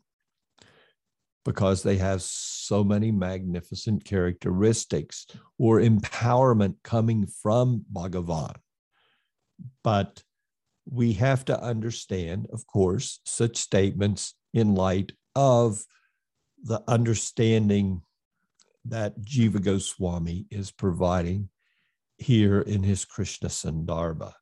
because 1.45 1.83
they 1.83 1.97
have 1.97 2.21
so 2.23 2.83
many 2.83 3.11
magnificent 3.11 4.03
characteristics 4.03 5.27
or 5.57 5.79
empowerment 5.79 6.75
coming 6.83 7.27
from 7.27 7.85
Bhagavan. 7.93 8.55
But 9.83 10.23
we 10.89 11.13
have 11.13 11.45
to 11.45 11.61
understand, 11.61 12.47
of 12.51 12.67
course, 12.67 13.19
such 13.25 13.57
statements 13.57 14.33
in 14.53 14.75
light 14.75 15.13
of 15.35 15.85
the 16.63 16.83
understanding 16.87 18.01
that 18.85 19.21
Jiva 19.21 19.63
Goswami 19.63 20.47
is 20.49 20.71
providing 20.71 21.49
here 22.17 22.61
in 22.61 22.83
his 22.83 23.05
Krishna 23.05 23.49
Sandarbha. 23.49 24.33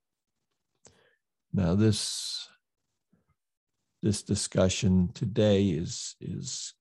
Now, 1.54 1.76
this 1.76 2.48
this 4.02 4.22
discussion 4.22 5.10
today 5.14 5.70
is 5.70 6.16
is 6.20 6.74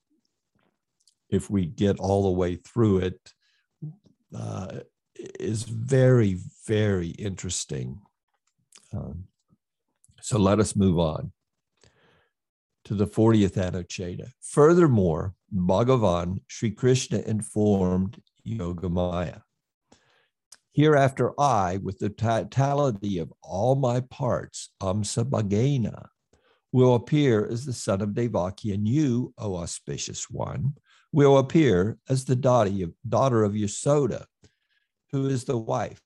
if 1.33 1.51
we 1.51 1.67
get 1.67 1.99
all 1.99 2.23
the 2.25 2.39
way 2.39 2.57
through 2.57 2.99
it, 2.99 3.33
uh, 4.35 4.81
is 5.41 5.65
very 5.65 6.39
very 6.67 7.09
interesting. 7.09 8.01
Um, 8.93 9.25
so 10.21 10.39
let 10.39 10.61
us 10.61 10.77
move 10.77 10.99
on 10.99 11.33
to 12.85 12.95
the 12.95 13.07
40th 13.07 13.55
Anucheta. 13.55 14.31
Furthermore, 14.41 15.35
Bhagavan, 15.55 16.39
Sri 16.47 16.71
Krishna 16.71 17.21
informed 17.21 18.21
Yogamaya. 18.47 19.43
Hereafter, 20.73 21.39
I, 21.39 21.79
with 21.83 21.99
the 21.99 22.09
totality 22.09 23.19
of 23.19 23.33
all 23.43 23.75
my 23.75 24.01
parts, 24.01 24.71
Amsa 24.81 25.25
Bhagena, 25.25 26.09
will 26.73 26.95
appear 26.95 27.47
as 27.47 27.67
the 27.67 27.75
son 27.75 28.01
of 28.01 28.15
Devaki, 28.15 28.73
and 28.73 28.89
you, 28.89 29.35
O 29.37 29.57
auspicious 29.57 30.31
one, 30.31 30.75
will 31.13 31.39
appear 31.39 31.99
as 32.09 32.25
the 32.25 32.37
daughter 32.37 33.45
of, 33.45 33.53
Yasoda, 33.53 34.25
who 35.11 35.29
is 35.29 35.45
the 35.45 35.59
wife. 35.59 36.01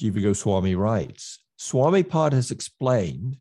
Jiva 0.00 0.22
Goswami 0.22 0.74
writes 0.76 1.40
Swami 1.56 2.04
Pad 2.04 2.32
has 2.32 2.50
explained 2.50 3.38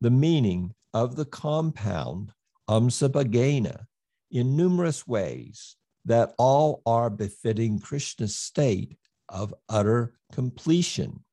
the 0.00 0.10
meaning 0.10 0.74
of 0.92 1.14
the 1.14 1.24
compound 1.24 2.32
Amsabhagena 2.68 3.84
in 4.30 4.56
numerous 4.56 5.06
ways 5.06 5.76
that 6.04 6.34
all 6.38 6.82
are 6.86 7.10
befitting 7.10 7.78
Krishna's 7.78 8.36
state 8.36 8.96
of 9.28 9.54
utter 9.68 10.14
completion, 10.32 11.24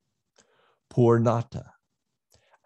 Purnata. 0.90 1.72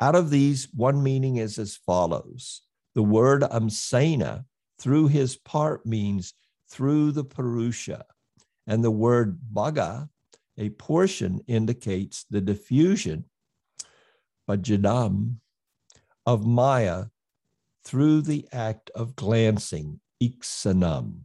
Out 0.02 0.16
of 0.16 0.30
these, 0.30 0.66
one 0.74 1.00
meaning 1.00 1.36
is 1.36 1.60
as 1.60 1.76
follows 1.76 2.62
the 2.96 3.04
word 3.04 3.42
Amsena 3.42 4.44
through 4.80 5.06
his 5.06 5.36
part 5.36 5.86
means 5.86 6.34
through 6.68 7.12
the 7.12 7.22
Purusha, 7.22 8.04
and 8.66 8.82
the 8.82 8.90
word 8.90 9.38
Bhaga, 9.54 10.08
a 10.58 10.70
portion, 10.70 11.40
indicates 11.46 12.24
the 12.28 12.40
diffusion, 12.40 13.26
Bhajadam, 14.48 15.36
of 16.26 16.44
Maya 16.44 17.04
through 17.84 18.22
the 18.22 18.48
act 18.50 18.90
of 18.96 19.14
glancing, 19.14 20.00
Iksanam. 20.20 21.20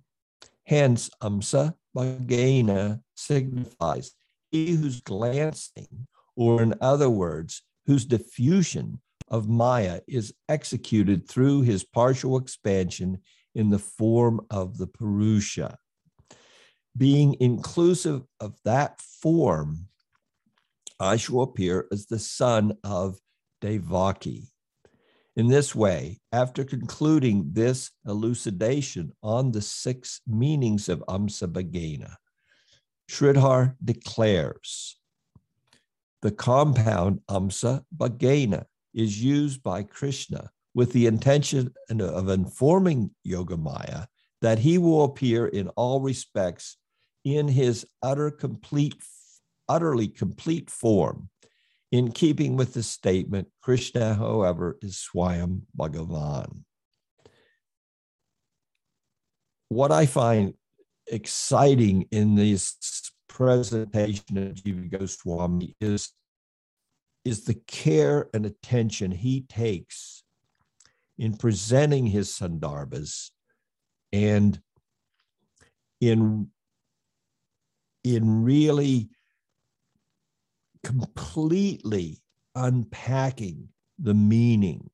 Hence, 0.65 1.09
Amsa 1.19 1.73
Bhagena 1.95 3.01
signifies 3.15 4.11
he 4.51 4.75
who's 4.75 5.01
glancing, 5.01 6.05
or 6.35 6.61
in 6.61 6.75
other 6.79 7.09
words, 7.09 7.63
whose 7.87 8.05
diffusion 8.05 9.01
of 9.29 9.49
Maya 9.49 10.01
is 10.07 10.33
executed 10.47 11.27
through 11.27 11.61
his 11.61 11.83
partial 11.83 12.37
expansion 12.37 13.19
in 13.55 13.69
the 13.69 13.79
form 13.79 14.41
of 14.51 14.77
the 14.77 14.87
Purusha. 14.87 15.77
Being 16.95 17.37
inclusive 17.39 18.23
of 18.39 18.55
that 18.65 19.01
form, 19.01 19.87
I 20.99 21.17
shall 21.17 21.41
appear 21.41 21.87
as 21.91 22.05
the 22.05 22.19
son 22.19 22.77
of 22.83 23.19
Devaki. 23.61 24.51
In 25.35 25.47
this 25.47 25.75
way, 25.75 26.19
after 26.31 26.63
concluding 26.63 27.49
this 27.51 27.91
elucidation 28.07 29.11
on 29.21 29.51
the 29.51 29.61
six 29.61 30.21
meanings 30.25 30.89
of 30.89 31.03
Amsabhagena, 31.07 32.15
Sridhar 33.09 33.75
declares 33.83 34.96
the 36.21 36.31
compound 36.31 37.21
Amsa 37.29 37.83
Bhagena 37.95 38.65
is 38.93 39.23
used 39.23 39.61
by 39.61 39.83
Krishna 39.83 40.49
with 40.73 40.93
the 40.93 41.07
intention 41.07 41.73
of 41.89 42.29
informing 42.29 43.11
Yogamaya 43.25 44.07
that 44.41 44.59
he 44.59 44.77
will 44.77 45.03
appear 45.03 45.47
in 45.47 45.69
all 45.69 46.01
respects 46.01 46.77
in 47.23 47.47
his 47.47 47.85
utter 48.01 48.31
complete, 48.31 48.95
utterly 49.67 50.07
complete 50.07 50.69
form 50.69 51.29
in 51.91 52.11
keeping 52.11 52.57
with 52.57 52.73
the 52.73 52.83
statement, 52.83 53.47
Krishna, 53.61 54.13
however, 54.13 54.77
is 54.81 54.95
Swayam 54.97 55.61
Bhagavan. 55.77 56.63
What 59.69 59.91
I 59.91 60.05
find 60.05 60.53
exciting 61.07 62.07
in 62.11 62.35
this 62.35 62.75
presentation 63.37 64.35
of 64.39 64.55
Jiva 64.55 64.89
Goswami 64.89 65.75
is, 65.79 66.11
is 67.23 67.45
the 67.45 67.53
care 67.53 68.29
and 68.33 68.47
attention 68.47 69.11
he 69.11 69.41
takes 69.41 70.23
in 71.19 71.37
presenting 71.37 72.07
his 72.07 72.29
sandarbhas 72.29 73.29
and 74.11 74.59
in, 76.01 76.47
in 78.03 78.43
really 78.43 79.09
completely 80.83 82.17
unpacking 82.55 83.69
the 83.99 84.15
meaning 84.15 84.89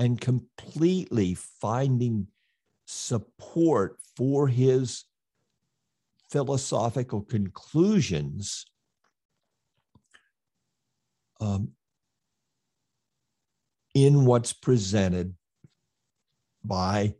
and 0.00 0.20
completely 0.20 1.34
finding 1.34 2.26
support 2.88 3.98
for 4.16 4.48
his 4.48 5.04
philosophical 6.30 7.22
conclusions 7.22 8.66
um, 11.40 11.70
in 13.94 14.24
what's 14.24 14.52
presented 14.52 15.34
by 16.64 17.14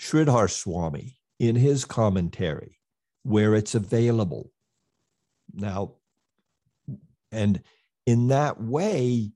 Sridhar 0.00 0.50
Swami 0.50 1.18
in 1.38 1.56
his 1.56 1.84
commentary, 1.84 2.78
where 3.22 3.54
it's 3.54 3.74
available. 3.74 4.50
Now, 5.52 5.94
and 7.30 7.62
in 8.06 8.28
that 8.28 8.60
way, 8.60 9.32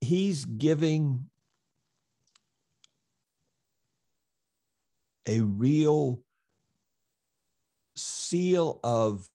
he's 0.00 0.44
giving 0.44 1.30
a 5.26 5.40
real 5.40 6.20
seal 7.96 8.80
of, 8.82 9.28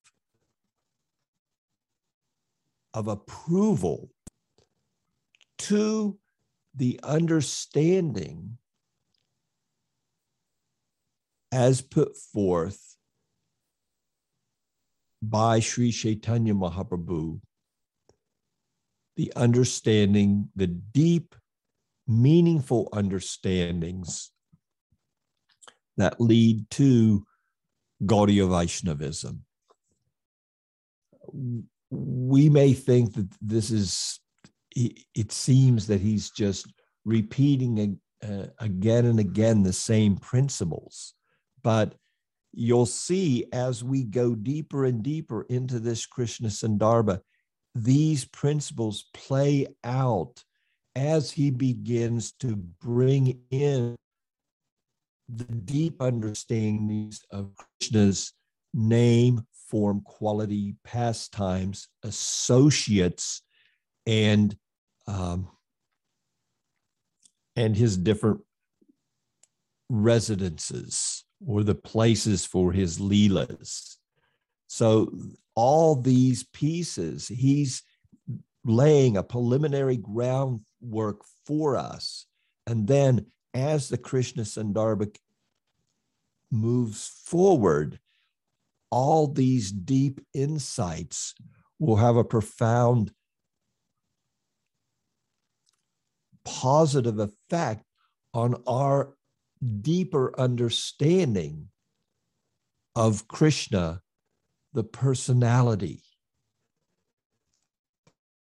of 2.93 3.07
approval 3.07 4.09
to 5.57 6.17
the 6.75 6.99
understanding 7.03 8.57
as 11.51 11.81
put 11.81 12.15
forth 12.15 12.97
by 15.21 15.59
Sri 15.59 15.91
Chaitanya 15.91 16.53
Mahaprabhu, 16.53 17.39
the 19.15 19.33
understanding, 19.35 20.49
the 20.55 20.67
deep, 20.67 21.35
meaningful 22.07 22.89
understandings 22.93 24.31
that 25.97 26.21
lead 26.21 26.69
to 26.69 27.25
Gaudiya 28.03 28.49
Vaishnavism. 28.49 29.43
We 31.89 32.49
may 32.49 32.73
think 32.73 33.13
that 33.13 33.27
this 33.41 33.71
is, 33.71 34.19
it 34.75 35.31
seems 35.31 35.87
that 35.87 36.01
he's 36.01 36.29
just 36.29 36.71
repeating 37.05 37.99
uh, 38.23 38.47
again 38.59 39.05
and 39.05 39.19
again 39.19 39.63
the 39.63 39.73
same 39.73 40.17
principles, 40.17 41.13
but 41.63 41.95
you'll 42.53 42.85
see 42.85 43.45
as 43.53 43.83
we 43.83 44.03
go 44.03 44.35
deeper 44.35 44.85
and 44.85 45.03
deeper 45.03 45.43
into 45.43 45.79
this 45.79 46.05
Krishna 46.05 46.49
Sandarbha, 46.49 47.21
these 47.75 48.25
principles 48.25 49.05
play 49.13 49.67
out 49.83 50.43
as 50.95 51.31
he 51.31 51.51
begins 51.51 52.31
to 52.39 52.55
bring 52.55 53.39
in 53.51 53.95
the 55.29 55.43
deep 55.43 56.01
understandings 56.01 57.21
of 57.31 57.51
Krishna's 57.79 58.33
name, 58.73 59.45
form, 59.69 60.01
quality, 60.01 60.75
pastimes, 60.83 61.87
associates, 62.03 63.41
and 64.05 64.55
um, 65.07 65.49
and 67.55 67.75
his 67.75 67.97
different 67.97 68.41
residences 69.89 71.25
or 71.45 71.63
the 71.63 71.75
places 71.75 72.45
for 72.45 72.71
his 72.71 72.99
leelas. 72.99 73.95
So 74.67 75.11
all 75.55 75.95
these 75.95 76.43
pieces, 76.53 77.27
he's 77.27 77.83
laying 78.63 79.17
a 79.17 79.23
preliminary 79.23 79.97
groundwork 79.97 81.21
for 81.45 81.77
us. 81.77 82.25
And 82.67 82.85
then 82.87 83.27
as 83.53 83.89
the 83.89 83.97
Krishna 83.97 84.43
Sandarbha 84.43 85.15
moves 86.51 87.07
forward, 87.25 87.99
all 88.89 89.27
these 89.27 89.71
deep 89.71 90.21
insights 90.33 91.33
will 91.79 91.97
have 91.97 92.15
a 92.15 92.23
profound 92.23 93.11
positive 96.45 97.19
effect 97.19 97.83
on 98.33 98.55
our 98.65 99.13
deeper 99.81 100.39
understanding 100.39 101.67
of 102.95 103.27
Krishna, 103.27 104.01
the 104.73 104.83
personality. 104.83 106.01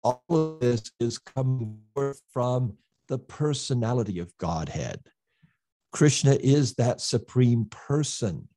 All 0.04 0.24
of 0.30 0.60
this 0.62 0.92
is 1.00 1.20
coming 1.20 1.82
from 2.34 2.78
the 3.12 3.20
personality 3.20 4.20
of 4.20 4.38
Godhead. 4.38 5.02
Krishna 5.92 6.32
is 6.32 6.76
that 6.76 7.02
supreme 7.02 7.66
person. 7.66 8.48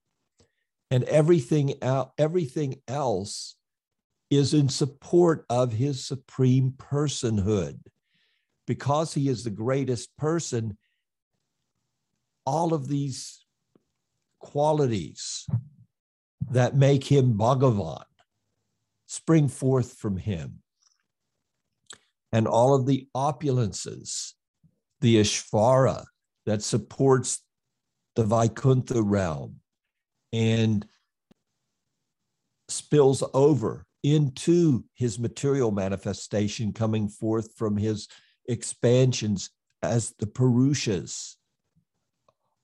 And 0.93 1.03
everything, 1.05 1.75
everything 2.17 2.77
else 2.87 3.57
is 4.31 4.55
in 4.55 4.69
support 4.69 5.45
of 5.51 5.73
his 5.73 6.05
supreme 6.05 6.73
personhood. 6.79 7.81
Because 8.65 9.13
he 9.13 9.29
is 9.29 9.43
the 9.43 9.51
greatest 9.51 10.17
person, 10.17 10.79
all 12.47 12.73
of 12.73 12.87
these 12.87 13.45
qualities 14.39 15.47
that 16.53 16.77
make 16.77 17.03
him 17.03 17.35
Bhagavan 17.35 18.05
spring 19.07 19.49
forth 19.49 19.95
from 19.95 20.17
him. 20.17 20.61
And 22.33 22.47
all 22.47 22.73
of 22.75 22.87
the 22.87 23.09
opulences, 23.17 24.35
the 25.05 25.21
Ishvara 25.21 26.03
that 26.47 26.63
supports 26.63 27.43
the 28.17 28.25
Vaikuntha 28.25 29.03
realm 29.03 29.57
and 30.33 30.87
spills 32.71 33.23
over 33.35 33.85
into 34.03 34.83
his 34.95 35.19
material 35.19 35.73
manifestation 35.73 36.73
coming 36.73 37.11
forth 37.11 37.55
from 37.55 37.77
his 37.77 38.09
expansions 38.49 39.51
as 39.83 40.15
the 40.21 40.27
Purushas. 40.27 41.35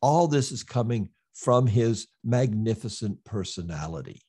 All 0.01 0.27
this 0.27 0.51
is 0.51 0.63
coming 0.63 1.11
from 1.35 1.67
his 1.67 2.09
magnificent 2.25 3.23
personality. 3.23 4.23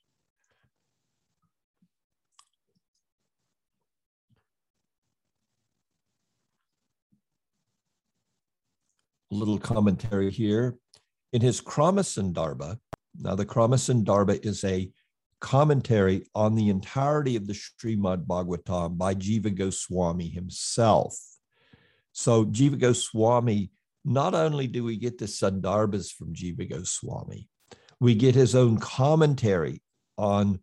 Little 9.32 9.58
commentary 9.58 10.30
here. 10.30 10.76
In 11.34 11.41
his 11.41 11.62
Kramasandarbha, 11.62 12.78
now 13.20 13.36
the 13.36 13.46
Kramasandarbha 13.46 14.46
is 14.46 14.63
a 14.63 14.91
commentary 15.39 16.28
on 16.36 16.56
the 16.56 16.70
entirety 16.70 17.36
of 17.36 17.48
the 17.48 17.54
Srimad 17.54 18.26
Bhagavatam 18.26 18.98
by 18.98 19.15
Jiva 19.15 19.54
Goswami 19.54 20.28
himself. 20.28 21.17
So 22.12 22.46
Jiva 22.46 22.78
Goswami, 22.78 23.72
not 24.06 24.36
only 24.36 24.67
do 24.67 24.84
we 24.84 24.98
get 24.98 25.17
the 25.17 25.26
Sandarbhas 25.26 26.12
from 26.12 26.34
Jiva 26.34 26.70
Goswami, 26.70 27.48
we 28.00 28.15
get 28.15 28.36
his 28.36 28.56
own 28.56 28.78
commentary 28.78 29.82
on 30.17 30.60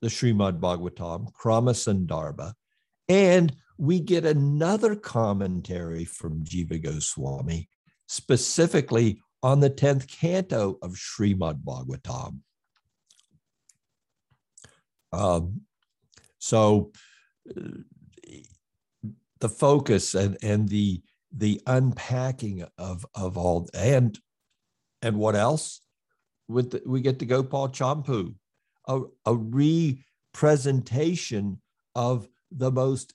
the 0.00 0.08
Srimad 0.08 0.60
Bhagavatam, 0.60 1.32
Krama 1.32 1.74
Sandarbha, 1.74 2.54
and 3.08 3.54
we 3.76 3.98
get 3.98 4.24
another 4.24 4.94
commentary 4.94 6.04
from 6.04 6.44
Jiva 6.44 6.82
Goswami, 6.82 7.68
specifically 8.10 9.22
on 9.40 9.60
the 9.60 9.70
10th 9.70 10.08
canto 10.08 10.76
of 10.82 10.96
Srimad 10.96 11.62
Bhagavatam. 11.62 12.40
Um, 15.12 15.60
so 16.38 16.90
the 19.38 19.48
focus 19.48 20.16
and, 20.16 20.36
and 20.42 20.68
the 20.68 21.02
the 21.32 21.62
unpacking 21.68 22.66
of 22.76 23.06
of 23.14 23.38
all 23.38 23.68
and 23.74 24.18
and 25.02 25.16
what 25.16 25.36
else 25.36 25.80
with 26.48 26.72
the, 26.72 26.82
we 26.84 27.00
get 27.00 27.20
to 27.20 27.26
Gopal 27.26 27.68
Champu, 27.68 28.34
a, 28.88 29.02
a 29.24 29.36
re-presentation 29.36 31.60
of 31.94 32.26
the 32.50 32.72
most 32.72 33.14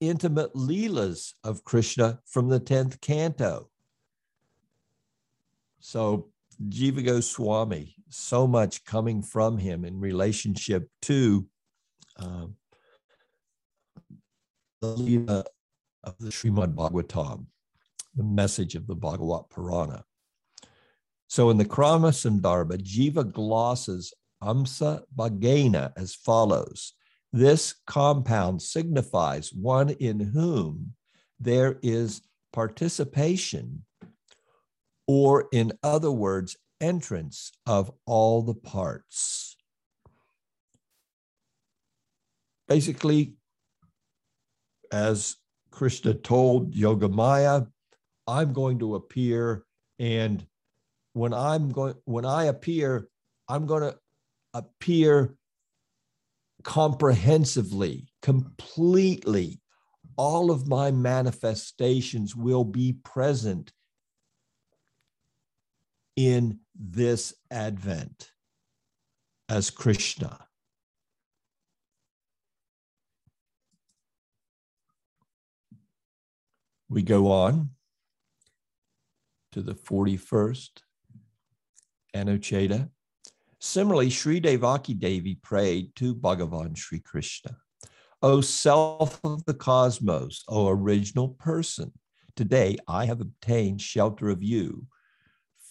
intimate 0.00 0.52
leelas 0.54 1.32
of 1.44 1.64
Krishna 1.64 2.20
from 2.26 2.50
the 2.50 2.60
10th 2.60 3.00
canto. 3.00 3.70
So 5.82 6.30
Jiva 6.68 7.04
Goswami, 7.04 7.96
so 8.08 8.46
much 8.46 8.84
coming 8.84 9.20
from 9.20 9.58
him 9.58 9.84
in 9.84 9.98
relationship 9.98 10.88
to 11.02 11.44
um, 12.16 12.54
the 14.80 14.94
Leela 14.96 15.44
of 16.04 16.14
the 16.20 16.30
Srimad 16.30 16.74
Bhagavatam, 16.74 17.46
the 18.14 18.22
message 18.22 18.76
of 18.76 18.86
the 18.86 18.94
Bhagavat 18.94 19.50
Purana. 19.50 20.04
So 21.26 21.50
in 21.50 21.58
the 21.58 21.64
Krama 21.64 22.12
Sandarbha, 22.12 22.78
Jiva 22.78 23.30
glosses 23.30 24.14
Amsa 24.40 25.02
Bhagena 25.16 25.92
as 25.96 26.14
follows. 26.14 26.92
This 27.32 27.74
compound 27.88 28.62
signifies 28.62 29.52
one 29.52 29.90
in 29.90 30.20
whom 30.20 30.94
there 31.40 31.80
is 31.82 32.22
participation, 32.52 33.84
or 35.06 35.48
in 35.52 35.72
other 35.82 36.10
words, 36.10 36.56
entrance 36.80 37.52
of 37.66 37.90
all 38.06 38.42
the 38.42 38.54
parts. 38.54 39.56
Basically, 42.68 43.34
as 44.92 45.36
Krishna 45.70 46.14
told 46.14 46.74
Yogamaya, 46.74 47.66
I'm 48.26 48.52
going 48.52 48.78
to 48.80 48.94
appear, 48.94 49.64
and 49.98 50.46
when 51.12 51.34
I'm 51.34 51.70
going, 51.70 51.94
when 52.04 52.24
I 52.24 52.44
appear, 52.44 53.08
I'm 53.48 53.66
going 53.66 53.82
to 53.82 53.98
appear 54.54 55.34
comprehensively, 56.62 58.08
completely. 58.20 59.60
All 60.16 60.50
of 60.50 60.68
my 60.68 60.90
manifestations 60.90 62.36
will 62.36 62.64
be 62.64 62.92
present 62.92 63.72
in 66.16 66.60
this 66.74 67.34
Advent 67.50 68.30
as 69.48 69.70
Krishna. 69.70 70.46
We 76.88 77.02
go 77.02 77.32
on 77.32 77.70
to 79.52 79.62
the 79.62 79.74
41st 79.74 80.70
Anucheta. 82.14 82.90
Similarly, 83.60 84.10
Sri 84.10 84.40
Devaki 84.40 84.94
Devi 84.94 85.36
prayed 85.36 85.94
to 85.96 86.14
Bhagavan 86.14 86.76
Sri 86.76 86.98
Krishna. 86.98 87.56
O 88.22 88.40
self 88.40 89.20
of 89.24 89.44
the 89.46 89.54
cosmos, 89.54 90.44
O 90.48 90.68
original 90.68 91.28
person, 91.28 91.92
today 92.36 92.76
I 92.86 93.06
have 93.06 93.20
obtained 93.20 93.80
shelter 93.80 94.28
of 94.28 94.42
you 94.42 94.86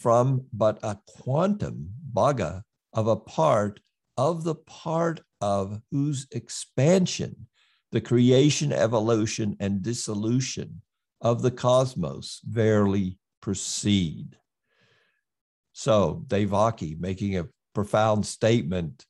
from 0.01 0.45
but 0.51 0.79
a 0.81 0.97
quantum, 1.07 1.93
bhaga, 2.11 2.63
of 2.93 3.07
a 3.07 3.15
part 3.15 3.79
of 4.17 4.43
the 4.43 4.55
part 4.55 5.21
of 5.39 5.79
whose 5.91 6.27
expansion 6.31 7.47
the 7.91 8.01
creation, 8.01 8.71
evolution, 8.71 9.55
and 9.59 9.81
dissolution 9.81 10.81
of 11.19 11.41
the 11.41 11.51
cosmos 11.51 12.39
verily 12.45 13.19
proceed. 13.41 14.37
So, 15.73 16.23
Devaki 16.27 16.95
making 16.99 17.37
a 17.37 17.47
profound 17.73 18.25
statement 18.25 19.05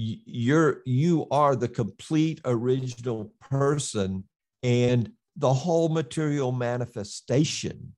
you're 0.00 0.80
you 0.86 1.26
are 1.30 1.56
the 1.56 1.68
complete 1.68 2.40
original 2.44 3.32
person 3.40 4.24
and 4.62 5.10
the 5.36 5.52
whole 5.52 5.88
material 5.88 6.52
manifestation 6.52 7.94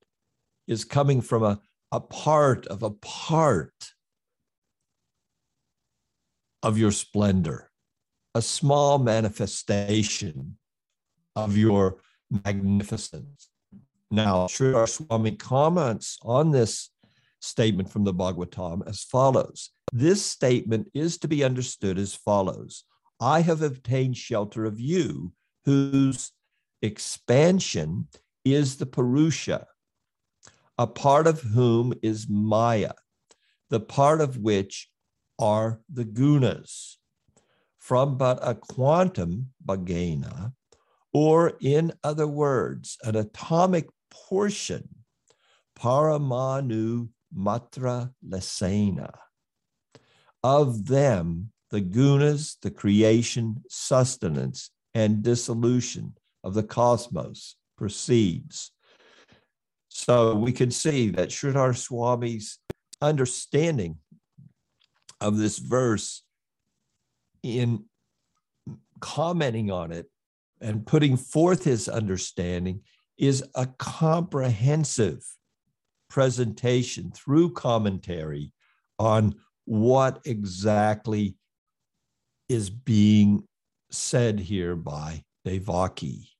is 0.70 0.84
coming 0.84 1.20
from 1.20 1.42
a, 1.42 1.60
a 1.90 2.00
part 2.00 2.66
of 2.68 2.84
a 2.84 2.90
part 2.90 3.74
of 6.62 6.78
your 6.78 6.92
splendor, 6.92 7.70
a 8.36 8.40
small 8.40 8.98
manifestation 8.98 10.56
of 11.34 11.56
your 11.56 11.96
magnificence. 12.44 13.48
Now, 14.12 14.46
Sridhar 14.46 14.88
Swami 14.88 15.32
comments 15.32 16.18
on 16.22 16.52
this 16.52 16.90
statement 17.40 17.90
from 17.90 18.04
the 18.04 18.14
Bhagavatam 18.14 18.88
as 18.88 19.02
follows 19.02 19.70
This 19.92 20.24
statement 20.24 20.88
is 20.94 21.18
to 21.18 21.28
be 21.28 21.42
understood 21.42 21.98
as 21.98 22.14
follows 22.14 22.84
I 23.20 23.40
have 23.40 23.62
obtained 23.62 24.16
shelter 24.16 24.64
of 24.64 24.78
you, 24.78 25.32
whose 25.64 26.32
expansion 26.80 28.06
is 28.44 28.76
the 28.76 28.86
Purusha, 28.86 29.66
a 30.80 30.86
part 30.86 31.26
of 31.26 31.42
whom 31.42 31.92
is 32.02 32.26
Maya, 32.26 32.94
the 33.68 33.80
part 33.80 34.22
of 34.22 34.38
which 34.38 34.88
are 35.38 35.82
the 35.92 36.06
gunas, 36.06 36.96
from 37.76 38.16
but 38.16 38.38
a 38.40 38.54
quantum, 38.54 39.52
bhagena, 39.62 40.54
or 41.12 41.52
in 41.60 41.92
other 42.02 42.26
words, 42.26 42.96
an 43.04 43.14
atomic 43.14 43.90
portion, 44.10 44.88
paramanu 45.78 47.10
matra 47.36 48.14
lesena. 48.26 49.12
Of 50.42 50.86
them, 50.86 51.52
the 51.68 51.82
gunas, 51.82 52.56
the 52.62 52.70
creation, 52.70 53.64
sustenance, 53.68 54.70
and 54.94 55.22
dissolution 55.22 56.14
of 56.42 56.54
the 56.54 56.62
cosmos 56.62 57.56
proceeds. 57.76 58.72
So 59.90 60.36
we 60.36 60.52
can 60.52 60.70
see 60.70 61.10
that 61.10 61.30
Sridhar 61.30 61.76
Swami's 61.76 62.58
understanding 63.02 63.98
of 65.20 65.36
this 65.36 65.58
verse 65.58 66.22
in 67.42 67.84
commenting 69.00 69.70
on 69.70 69.90
it 69.90 70.06
and 70.60 70.86
putting 70.86 71.16
forth 71.16 71.64
his 71.64 71.88
understanding 71.88 72.82
is 73.18 73.44
a 73.56 73.66
comprehensive 73.78 75.24
presentation 76.08 77.10
through 77.10 77.52
commentary 77.52 78.52
on 78.98 79.34
what 79.64 80.20
exactly 80.24 81.34
is 82.48 82.70
being 82.70 83.42
said 83.90 84.38
here 84.38 84.76
by 84.76 85.24
Devaki. 85.44 86.30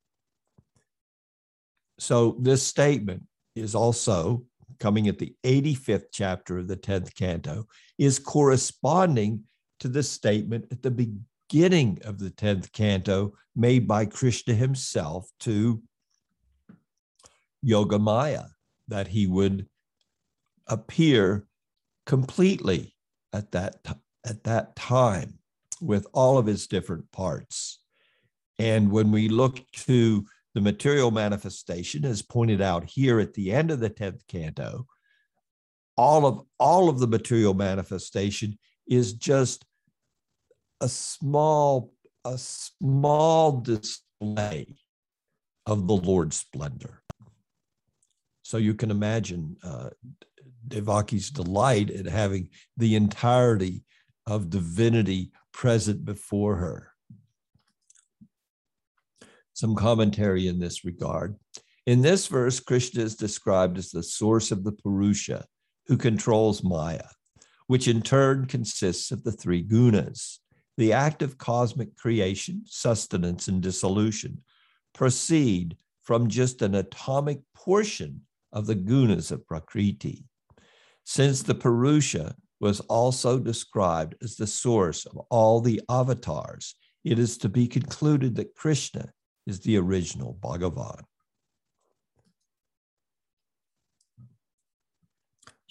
So, 1.98 2.36
this 2.40 2.62
statement 2.62 3.24
is 3.54 3.74
also 3.74 4.44
coming 4.78 5.08
at 5.08 5.18
the 5.18 5.34
85th 5.44 6.06
chapter 6.12 6.58
of 6.58 6.68
the 6.68 6.76
10th 6.76 7.14
canto, 7.14 7.66
is 7.98 8.18
corresponding 8.18 9.44
to 9.78 9.88
the 9.88 10.02
statement 10.02 10.66
at 10.70 10.82
the 10.82 10.90
beginning 10.90 11.98
of 12.04 12.18
the 12.18 12.30
10th 12.30 12.72
canto 12.72 13.34
made 13.54 13.86
by 13.86 14.06
Krishna 14.06 14.54
himself 14.54 15.28
to 15.40 15.82
Yogamaya, 17.64 18.48
that 18.88 19.08
he 19.08 19.26
would 19.26 19.66
appear 20.66 21.46
completely 22.06 22.94
at 23.32 23.52
that, 23.52 23.76
at 24.24 24.44
that 24.44 24.74
time 24.76 25.38
with 25.80 26.06
all 26.12 26.38
of 26.38 26.46
his 26.46 26.66
different 26.66 27.10
parts. 27.12 27.80
And 28.58 28.90
when 28.90 29.10
we 29.10 29.28
look 29.28 29.58
to 29.72 30.26
the 30.54 30.60
material 30.60 31.10
manifestation, 31.10 32.04
as 32.04 32.22
pointed 32.22 32.60
out 32.60 32.84
here 32.84 33.20
at 33.20 33.34
the 33.34 33.52
end 33.52 33.70
of 33.70 33.80
the 33.80 33.90
10th 33.90 34.26
canto, 34.26 34.86
all 35.96 36.26
of 36.26 36.42
all 36.58 36.88
of 36.88 36.98
the 36.98 37.06
material 37.06 37.54
manifestation 37.54 38.58
is 38.86 39.12
just 39.12 39.64
a 40.80 40.88
small 40.88 41.92
a 42.24 42.36
small 42.36 43.60
display 43.60 44.76
of 45.66 45.86
the 45.86 45.94
Lord's 45.94 46.36
splendor. 46.36 47.02
So 48.42 48.56
you 48.56 48.74
can 48.74 48.90
imagine 48.90 49.56
uh, 49.62 49.90
Devaki's 50.68 51.30
delight 51.30 51.90
at 51.90 52.06
having 52.06 52.48
the 52.76 52.96
entirety 52.96 53.84
of 54.26 54.50
divinity 54.50 55.32
present 55.52 56.04
before 56.04 56.56
her. 56.56 56.89
Some 59.60 59.74
commentary 59.74 60.48
in 60.48 60.58
this 60.58 60.86
regard. 60.86 61.36
In 61.84 62.00
this 62.00 62.28
verse, 62.28 62.60
Krishna 62.60 63.02
is 63.02 63.14
described 63.14 63.76
as 63.76 63.90
the 63.90 64.02
source 64.02 64.50
of 64.52 64.64
the 64.64 64.72
Purusha 64.72 65.44
who 65.86 65.98
controls 65.98 66.64
Maya, 66.64 67.04
which 67.66 67.86
in 67.86 68.00
turn 68.00 68.46
consists 68.46 69.10
of 69.10 69.22
the 69.22 69.32
three 69.32 69.62
gunas. 69.62 70.38
The 70.78 70.94
act 70.94 71.20
of 71.20 71.36
cosmic 71.36 71.94
creation, 71.94 72.62
sustenance, 72.64 73.48
and 73.48 73.60
dissolution 73.60 74.40
proceed 74.94 75.76
from 76.00 76.30
just 76.30 76.62
an 76.62 76.74
atomic 76.74 77.42
portion 77.54 78.22
of 78.54 78.64
the 78.64 78.76
gunas 78.76 79.30
of 79.30 79.46
Prakriti. 79.46 80.24
Since 81.04 81.42
the 81.42 81.54
Purusha 81.54 82.34
was 82.60 82.80
also 82.88 83.38
described 83.38 84.14
as 84.22 84.36
the 84.36 84.46
source 84.46 85.04
of 85.04 85.18
all 85.28 85.60
the 85.60 85.82
avatars, 85.90 86.76
it 87.04 87.18
is 87.18 87.36
to 87.36 87.50
be 87.50 87.68
concluded 87.68 88.36
that 88.36 88.54
Krishna 88.54 89.12
is 89.50 89.60
the 89.60 89.76
original 89.76 90.38
Bhagavan. 90.40 91.02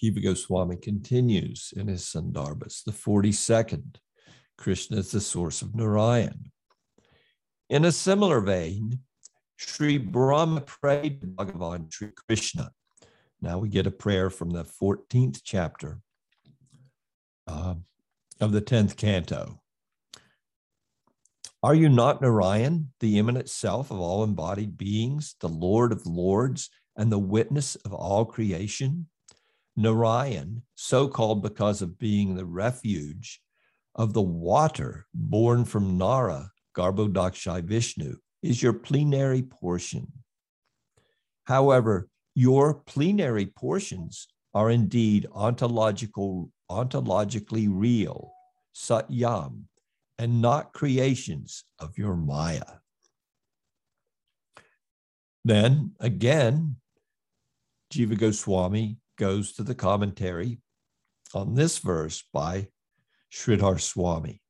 Jiva 0.00 0.22
Goswami 0.22 0.76
continues 0.76 1.72
in 1.76 1.88
his 1.88 2.02
Sandarbhas, 2.02 2.84
the 2.84 2.92
42nd. 2.92 3.96
Krishna 4.56 4.98
is 4.98 5.10
the 5.10 5.20
source 5.20 5.62
of 5.62 5.74
Narayan. 5.74 6.52
In 7.70 7.86
a 7.86 7.92
similar 7.92 8.40
vein, 8.40 9.00
Sri 9.56 9.96
Brahma 9.96 10.60
prayed 10.60 11.22
to 11.22 11.26
Bhagavan 11.26 11.92
Sri 11.92 12.10
Krishna. 12.28 12.70
Now 13.40 13.58
we 13.58 13.70
get 13.70 13.86
a 13.86 13.90
prayer 13.90 14.28
from 14.28 14.50
the 14.50 14.64
14th 14.64 15.40
chapter 15.42 16.00
uh, 17.46 17.74
of 18.40 18.52
the 18.52 18.62
10th 18.62 18.96
canto. 18.96 19.59
Are 21.62 21.74
you 21.74 21.90
not 21.90 22.22
Narayan, 22.22 22.90
the 23.00 23.18
immanent 23.18 23.50
self 23.50 23.90
of 23.90 24.00
all 24.00 24.24
embodied 24.24 24.78
beings, 24.78 25.36
the 25.40 25.48
Lord 25.48 25.92
of 25.92 26.06
lords, 26.06 26.70
and 26.96 27.12
the 27.12 27.18
witness 27.18 27.74
of 27.76 27.92
all 27.92 28.24
creation? 28.24 29.08
Narayan, 29.76 30.62
so 30.74 31.06
called 31.06 31.42
because 31.42 31.82
of 31.82 31.98
being 31.98 32.34
the 32.34 32.46
refuge 32.46 33.42
of 33.94 34.14
the 34.14 34.22
water 34.22 35.06
born 35.12 35.66
from 35.66 35.98
Nara, 35.98 36.50
Garbhodakshai 36.74 37.62
Vishnu, 37.64 38.16
is 38.42 38.62
your 38.62 38.72
plenary 38.72 39.42
portion. 39.42 40.10
However, 41.44 42.08
your 42.34 42.72
plenary 42.72 43.44
portions 43.44 44.28
are 44.54 44.70
indeed 44.70 45.26
ontological, 45.34 46.50
ontologically 46.70 47.68
real, 47.70 48.32
satyam, 48.74 49.64
and 50.20 50.42
not 50.42 50.74
creations 50.74 51.64
of 51.78 51.96
your 51.96 52.14
Maya. 52.14 52.80
Then 55.46 55.92
again, 55.98 56.76
Jiva 57.90 58.18
Goswami 58.18 58.98
goes 59.16 59.54
to 59.54 59.62
the 59.62 59.74
commentary 59.74 60.58
on 61.32 61.54
this 61.54 61.78
verse 61.78 62.22
by 62.34 62.68
Sridhar 63.32 63.80
Swami, 63.80 64.42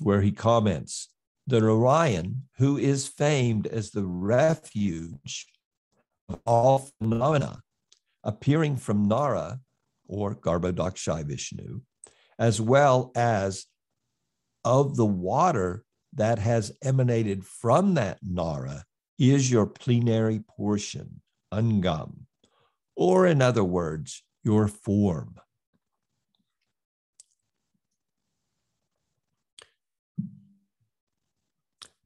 where 0.00 0.22
he 0.22 0.32
comments 0.32 1.10
the 1.46 1.60
Narayan, 1.60 2.44
who 2.56 2.78
is 2.78 3.06
famed 3.06 3.66
as 3.66 3.90
the 3.90 4.06
refuge 4.06 5.46
of 6.30 6.40
all 6.46 6.88
phenomena, 6.98 7.60
appearing 8.22 8.78
from 8.78 9.06
Nara 9.06 9.60
or 10.08 10.34
Garbhodakshai 10.34 11.26
Vishnu, 11.26 11.82
as 12.38 12.58
well 12.58 13.12
as 13.14 13.66
of 14.64 14.96
the 14.96 15.06
water 15.06 15.84
that 16.14 16.38
has 16.38 16.72
emanated 16.82 17.44
from 17.44 17.94
that 17.94 18.18
Nara, 18.22 18.84
is 19.18 19.50
your 19.50 19.66
plenary 19.66 20.40
portion, 20.40 21.20
Angam, 21.52 22.26
or 22.96 23.26
in 23.26 23.42
other 23.42 23.64
words, 23.64 24.22
your 24.42 24.68
form. 24.68 25.36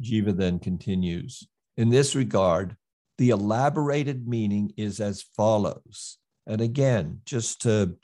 Jiva 0.03 0.37
then 0.37 0.59
continues 0.59 1.47
In 1.77 1.91
this 1.91 2.15
regard, 2.15 2.77
the 3.19 3.31
elaborated 3.31 4.29
meaning 4.29 4.73
is 4.77 5.01
as 5.01 5.23
follows. 5.37 6.19
And 6.47 6.61
again, 6.61 7.21
just 7.25 7.63
to 7.63 7.97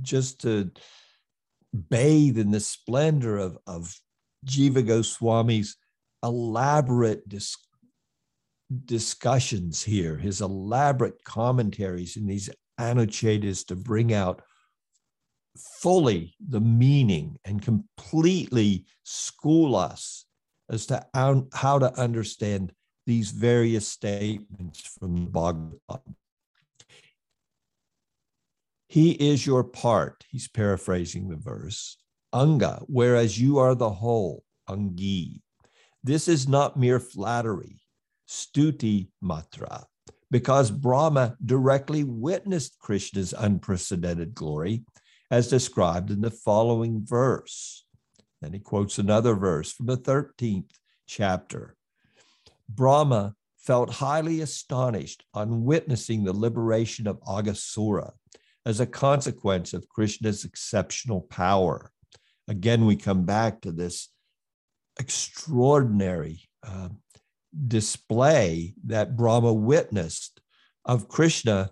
just 0.00 0.40
to 0.40 0.70
bathe 1.74 2.38
in 2.38 2.50
the 2.50 2.60
splendor 2.60 3.38
of, 3.38 3.58
of 3.66 3.94
Jiva 4.46 4.86
Goswami's 4.86 5.76
elaborate 6.22 7.28
dis- 7.28 7.56
discussions 8.84 9.82
here, 9.82 10.16
his 10.16 10.40
elaborate 10.40 11.22
commentaries 11.24 12.16
in 12.16 12.26
these 12.26 12.50
anuchetas 12.80 13.66
to 13.66 13.76
bring 13.76 14.12
out 14.12 14.42
fully 15.80 16.34
the 16.48 16.60
meaning 16.60 17.36
and 17.44 17.62
completely 17.62 18.86
school 19.04 19.76
us 19.76 20.26
as 20.70 20.86
to 20.86 21.04
how, 21.14 21.46
how 21.52 21.78
to 21.78 21.92
understand 21.98 22.72
these 23.06 23.30
various 23.30 23.86
statements 23.86 24.80
from 24.98 25.14
the 25.14 25.30
Bhagavatam. 25.30 26.14
He 28.94 29.10
is 29.10 29.44
your 29.44 29.64
part, 29.64 30.24
he's 30.30 30.46
paraphrasing 30.46 31.28
the 31.28 31.34
verse, 31.34 31.96
Anga, 32.32 32.80
whereas 32.86 33.40
you 33.40 33.58
are 33.58 33.74
the 33.74 33.90
whole, 33.90 34.44
Angi. 34.70 35.40
This 36.04 36.28
is 36.28 36.46
not 36.46 36.78
mere 36.78 37.00
flattery, 37.00 37.80
stuti 38.28 39.08
matra, 39.20 39.86
because 40.30 40.70
Brahma 40.70 41.36
directly 41.44 42.04
witnessed 42.04 42.78
Krishna's 42.78 43.34
unprecedented 43.36 44.32
glory, 44.32 44.84
as 45.28 45.48
described 45.48 46.12
in 46.12 46.20
the 46.20 46.30
following 46.30 47.04
verse. 47.04 47.84
Then 48.40 48.52
he 48.52 48.60
quotes 48.60 49.00
another 49.00 49.34
verse 49.34 49.72
from 49.72 49.86
the 49.86 49.96
13th 49.96 50.70
chapter. 51.08 51.74
Brahma 52.68 53.34
felt 53.58 53.90
highly 53.90 54.40
astonished 54.40 55.24
on 55.34 55.64
witnessing 55.64 56.22
the 56.22 56.32
liberation 56.32 57.08
of 57.08 57.20
Aghasura 57.22 58.12
as 58.66 58.80
a 58.80 58.86
consequence 58.86 59.72
of 59.74 59.88
Krishna's 59.88 60.44
exceptional 60.44 61.22
power. 61.22 61.90
Again, 62.48 62.86
we 62.86 62.96
come 62.96 63.24
back 63.24 63.60
to 63.62 63.72
this 63.72 64.08
extraordinary 64.98 66.40
uh, 66.62 66.88
display 67.68 68.74
that 68.86 69.16
Brahma 69.16 69.52
witnessed 69.52 70.40
of 70.84 71.08
Krishna 71.08 71.70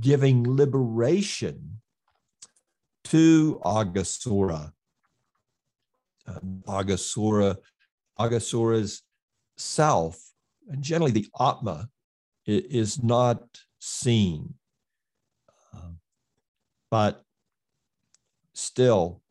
giving 0.00 0.56
liberation 0.56 1.80
to 3.04 3.60
Aghasura 3.64 4.72
uh, 6.26 6.40
Agasura, 6.66 7.56
Agasura's 8.18 9.02
self, 9.56 10.18
and 10.68 10.82
generally 10.82 11.12
the 11.12 11.28
Atma, 11.40 11.88
is 12.46 13.02
not 13.02 13.42
seen. 13.78 14.54
But 16.90 17.24
still, 18.52 19.22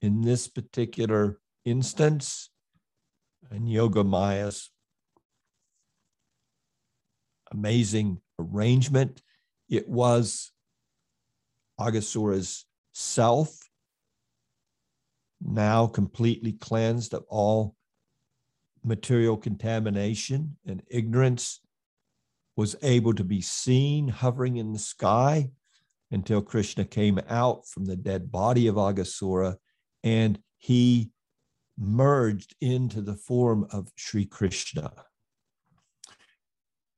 in 0.00 0.22
this 0.22 0.48
particular 0.48 1.38
instance, 1.64 2.50
in 3.50 3.66
Yoga 3.66 4.04
Maya's 4.04 4.70
amazing 7.52 8.20
arrangement, 8.38 9.22
it 9.68 9.88
was 9.88 10.52
Agasura's 11.78 12.66
self, 12.92 13.70
now 15.40 15.86
completely 15.86 16.52
cleansed 16.52 17.14
of 17.14 17.24
all 17.28 17.76
material 18.84 19.36
contamination 19.36 20.56
and 20.66 20.82
ignorance, 20.88 21.60
was 22.56 22.76
able 22.82 23.14
to 23.14 23.24
be 23.24 23.40
seen 23.40 24.08
hovering 24.08 24.56
in 24.56 24.72
the 24.72 24.78
sky 24.78 25.50
until 26.10 26.42
Krishna 26.42 26.84
came 26.84 27.20
out 27.28 27.66
from 27.66 27.84
the 27.84 27.96
dead 27.96 28.30
body 28.30 28.66
of 28.66 28.76
Agasura 28.76 29.56
and 30.02 30.38
he 30.58 31.10
merged 31.78 32.54
into 32.60 33.00
the 33.00 33.16
form 33.16 33.66
of 33.72 33.90
Sri 33.96 34.26
Krishna. 34.26 34.92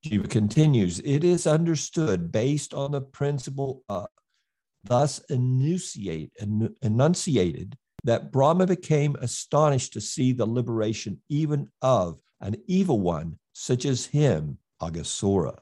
Jiva 0.05 0.29
continues, 0.29 0.99
it 1.01 1.23
is 1.23 1.47
understood 1.47 2.33
based 2.33 2.75
on 2.75 2.91
the 2.91 3.01
principle 3.01 3.85
uh, 3.89 4.07
thus 4.83 5.21
enunciate, 5.31 6.33
enunciated 6.83 7.77
that 8.05 8.33
Brahma 8.33 8.67
became 8.67 9.15
astonished 9.21 9.93
to 9.93 10.01
see 10.01 10.33
the 10.33 10.47
liberation 10.47 11.21
even 11.29 11.71
of 11.83 12.19
an 12.41 12.57
evil 12.67 12.99
one 12.99 13.39
such 13.53 13.85
as 13.85 14.07
him, 14.07 14.59
Agasura, 14.81 15.59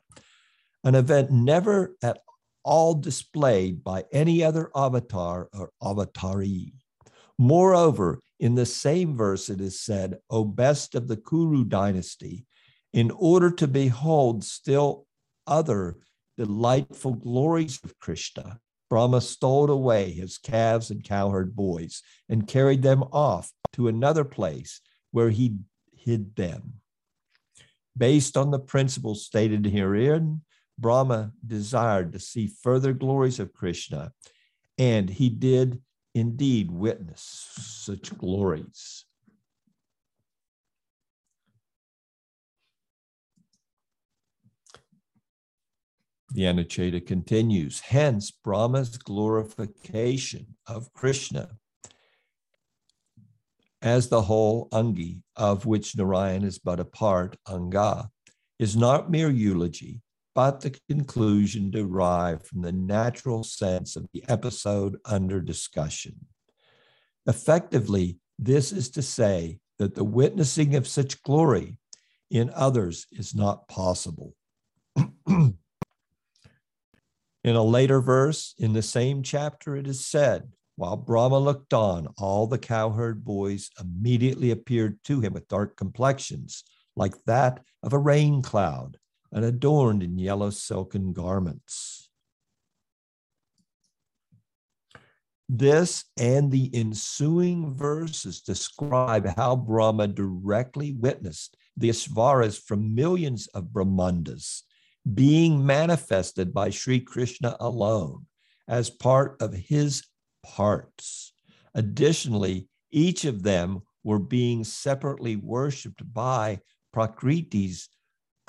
an 0.84 0.94
event 0.94 1.30
never 1.30 1.94
at 2.02 2.20
all 2.62 2.94
displayed 2.94 3.82
by 3.82 4.04
any 4.12 4.42
other 4.42 4.70
avatar 4.74 5.48
or 5.52 5.70
avatari. 5.82 6.72
Moreover, 7.38 8.20
in 8.38 8.54
the 8.54 8.66
same 8.66 9.16
verse 9.16 9.48
it 9.48 9.60
is 9.60 9.80
said, 9.80 10.18
O 10.28 10.44
best 10.44 10.94
of 10.94 11.08
the 11.08 11.16
Kuru 11.16 11.64
dynasty, 11.64 12.46
in 12.92 13.10
order 13.10 13.50
to 13.50 13.66
behold 13.66 14.44
still 14.44 15.06
other 15.46 15.98
delightful 16.36 17.14
glories 17.14 17.80
of 17.84 17.98
Krishna, 17.98 18.60
Brahma 18.88 19.20
stole 19.20 19.70
away 19.70 20.10
his 20.10 20.36
calves 20.38 20.90
and 20.90 21.04
cowherd 21.04 21.54
boys 21.54 22.02
and 22.28 22.48
carried 22.48 22.82
them 22.82 23.04
off 23.12 23.52
to 23.74 23.88
another 23.88 24.24
place 24.24 24.80
where 25.12 25.30
he 25.30 25.56
hid 25.94 26.34
them. 26.36 26.74
Based 27.96 28.36
on 28.36 28.50
the 28.50 28.58
principles 28.58 29.24
stated 29.24 29.66
herein, 29.66 30.42
Brahma 30.80 31.32
desired 31.46 32.12
to 32.12 32.18
see 32.18 32.46
further 32.46 32.92
glories 32.92 33.38
of 33.38 33.52
Krishna, 33.52 34.12
and 34.78 35.10
he 35.10 35.28
did 35.28 35.82
indeed 36.14 36.70
witness 36.70 37.46
such 37.56 38.16
glories. 38.16 39.04
The 46.32 46.42
Anucheta 46.42 47.04
continues, 47.04 47.80
hence 47.80 48.30
Brahma's 48.30 48.96
glorification 48.96 50.54
of 50.66 50.92
Krishna 50.92 51.50
as 53.82 54.08
the 54.08 54.22
whole 54.22 54.68
Angi, 54.70 55.22
of 55.36 55.66
which 55.66 55.96
Narayan 55.96 56.44
is 56.44 56.58
but 56.58 56.80
a 56.80 56.84
part, 56.84 57.36
Anga, 57.48 58.10
is 58.58 58.76
not 58.76 59.10
mere 59.10 59.30
eulogy, 59.30 60.02
but 60.40 60.62
the 60.62 60.74
conclusion 60.88 61.70
derived 61.70 62.46
from 62.46 62.62
the 62.62 62.72
natural 62.72 63.44
sense 63.44 63.94
of 63.94 64.06
the 64.14 64.24
episode 64.26 64.96
under 65.04 65.38
discussion. 65.38 66.16
Effectively, 67.26 68.16
this 68.38 68.72
is 68.72 68.88
to 68.88 69.02
say 69.02 69.58
that 69.78 69.94
the 69.94 70.02
witnessing 70.02 70.76
of 70.76 70.88
such 70.88 71.22
glory 71.24 71.76
in 72.30 72.50
others 72.54 73.06
is 73.12 73.34
not 73.34 73.68
possible. 73.68 74.34
In 75.28 75.56
a 77.44 77.62
later 77.62 78.00
verse 78.00 78.54
in 78.58 78.72
the 78.72 78.80
same 78.80 79.22
chapter, 79.22 79.76
it 79.76 79.86
is 79.86 80.06
said, 80.06 80.50
While 80.76 80.96
Brahma 80.96 81.38
looked 81.38 81.74
on, 81.74 82.08
all 82.16 82.46
the 82.46 82.56
cowherd 82.56 83.26
boys 83.26 83.68
immediately 83.78 84.52
appeared 84.52 85.00
to 85.04 85.20
him 85.20 85.34
with 85.34 85.48
dark 85.48 85.76
complexions, 85.76 86.64
like 86.96 87.22
that 87.26 87.60
of 87.82 87.92
a 87.92 87.98
rain 87.98 88.40
cloud, 88.40 88.96
and 89.32 89.44
adorned 89.44 90.02
in 90.02 90.18
yellow 90.18 90.50
silken 90.50 91.12
garments. 91.12 92.10
This 95.48 96.04
and 96.16 96.52
the 96.52 96.70
ensuing 96.72 97.74
verses 97.74 98.40
describe 98.40 99.26
how 99.36 99.56
Brahma 99.56 100.06
directly 100.06 100.92
witnessed 100.92 101.56
the 101.76 101.88
Ishvaras 101.88 102.62
from 102.62 102.94
millions 102.94 103.48
of 103.48 103.72
Brahmandas 103.72 104.62
being 105.14 105.66
manifested 105.66 106.54
by 106.54 106.70
Sri 106.70 107.00
Krishna 107.00 107.56
alone 107.58 108.26
as 108.68 108.90
part 108.90 109.42
of 109.42 109.52
his 109.52 110.04
parts. 110.44 111.32
Additionally, 111.74 112.68
each 112.92 113.24
of 113.24 113.42
them 113.42 113.80
were 114.04 114.18
being 114.18 114.62
separately 114.62 115.36
worshiped 115.36 116.02
by 116.12 116.60
Prakriti's 116.94 117.88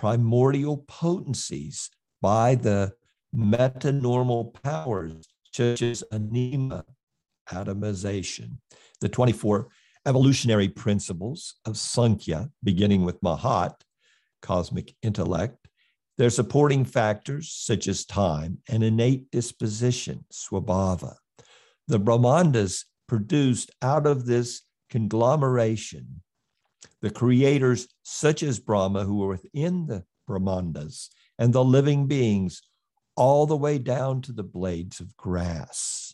primordial 0.02 0.78
potencies, 0.88 1.92
by 2.24 2.56
the 2.56 2.92
metanormal 3.36 4.52
powers 4.64 5.28
such 5.54 5.84
as 5.84 6.04
anima, 6.12 6.84
atomization, 7.50 8.58
the 9.00 9.08
24 9.08 9.68
evolutionary 10.08 10.70
principles 10.70 11.56
of 11.66 11.78
Sankhya, 11.78 12.50
beginning 12.64 13.06
with 13.06 13.22
Mahat, 13.22 13.76
cosmic 14.42 14.96
intellect, 15.04 15.68
their 16.18 16.32
supporting 16.32 16.84
factors, 16.84 17.52
such 17.54 17.88
as 17.88 18.04
time 18.04 18.58
and 18.68 18.84
innate 18.84 19.30
disposition, 19.30 20.26
swabhava. 20.34 21.14
The 21.88 22.00
Brahmandas 22.00 22.86
produced 23.08 23.70
out 23.84 24.08
of 24.08 24.26
this 24.26 24.62
conglomeration 24.90 26.24
the 27.02 27.10
creators, 27.10 27.88
such 28.04 28.44
as 28.44 28.60
Brahma, 28.60 29.04
who 29.04 29.24
are 29.24 29.30
within 29.30 29.88
the 29.88 30.04
Brahmandas, 30.28 31.10
and 31.40 31.54
the 31.54 31.64
living 31.64 32.08
beings, 32.08 32.62
all 33.16 33.46
the 33.46 33.58
way 33.58 33.78
down 33.78 34.22
to 34.24 34.32
the 34.32 34.44
blades 34.44 35.00
of 35.00 35.16
grass. 35.18 36.14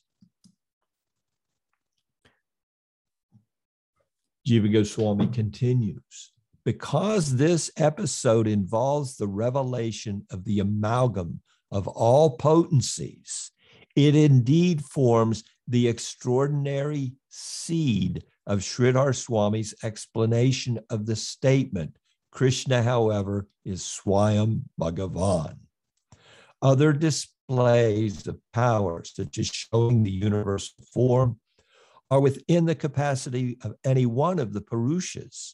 Jiva 4.48 4.72
Goswami 4.72 5.28
continues 5.28 6.32
because 6.64 7.36
this 7.36 7.70
episode 7.78 8.48
involves 8.48 9.18
the 9.18 9.28
revelation 9.28 10.26
of 10.32 10.46
the 10.46 10.60
amalgam 10.60 11.42
of 11.72 11.88
all 11.88 12.38
potencies, 12.38 13.52
it 13.96 14.16
indeed 14.16 14.84
forms 14.84 15.44
the 15.68 15.88
extraordinary 15.88 17.14
seed 17.30 18.24
of 18.48 18.60
Sridhar 18.60 19.14
Swami's 19.14 19.76
explanation 19.84 20.80
of 20.89 21.06
the 21.06 21.16
statement 21.16 21.98
Krishna, 22.32 22.84
however, 22.84 23.48
is 23.66 23.82
Swayam 23.82 24.64
Bhagavan. 24.80 25.58
Other 26.62 26.93
displays 26.93 28.28
of 28.28 28.39
power, 28.54 29.04
such 29.04 29.38
as 29.38 29.48
showing 29.48 30.04
the 30.04 30.12
universal 30.12 30.84
form, 30.93 31.39
are 32.10 32.20
within 32.20 32.66
the 32.66 32.76
capacity 32.76 33.58
of 33.64 33.76
any 33.84 34.06
one 34.06 34.39
of 34.39 34.54
the 34.54 34.62
Purushas 34.62 35.54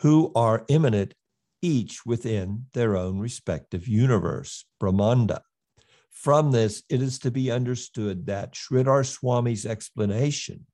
who 0.00 0.32
are 0.34 0.64
immanent 0.68 1.14
each 1.62 2.04
within 2.04 2.66
their 2.74 2.96
own 2.96 3.18
respective 3.18 3.88
universe, 3.88 4.64
Brahmanda. 4.80 5.42
From 6.10 6.50
this, 6.50 6.82
it 6.88 7.00
is 7.00 7.18
to 7.20 7.30
be 7.30 7.50
understood 7.50 8.26
that 8.26 8.54
Sridhar 8.54 9.04
Swami's 9.06 9.64
explanation 9.64 10.66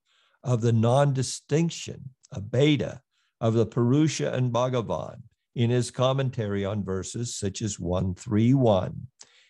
of 0.49 0.63
the 0.63 0.73
non 0.73 1.13
distinction 1.13 2.09
of 2.33 2.51
Beta 2.51 3.03
of 3.39 3.53
the 3.53 3.67
Purusha 3.67 4.33
and 4.33 4.51
Bhagavan 4.51 5.21
in 5.55 5.69
his 5.69 5.91
commentary 5.91 6.65
on 6.65 6.83
verses 6.83 7.37
such 7.37 7.61
as 7.61 7.79
131 7.79 9.09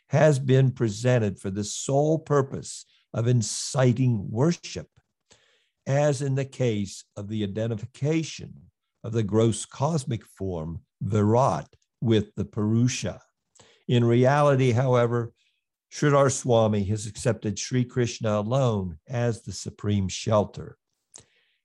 has 0.09 0.40
been 0.40 0.72
presented 0.72 1.38
for 1.38 1.51
the 1.51 1.62
sole 1.62 2.18
purpose 2.18 2.84
of 3.14 3.28
inciting 3.28 4.28
worship, 4.28 4.88
as 5.86 6.20
in 6.20 6.34
the 6.34 6.44
case 6.44 7.05
of 7.16 7.28
the 7.28 7.44
identification 7.44 8.53
of 9.05 9.12
the 9.12 9.22
gross 9.22 9.64
cosmic 9.64 10.24
form, 10.24 10.80
Virat, 11.01 11.68
with 12.01 12.34
the 12.34 12.44
Purusha. 12.44 13.20
In 13.86 14.05
reality, 14.05 14.72
however, 14.72 15.32
Sridhar 15.92 16.32
Swami 16.32 16.82
has 16.86 17.07
accepted 17.07 17.57
Sri 17.57 17.84
Krishna 17.84 18.40
alone 18.40 18.99
as 19.07 19.42
the 19.42 19.53
supreme 19.53 20.09
shelter. 20.09 20.76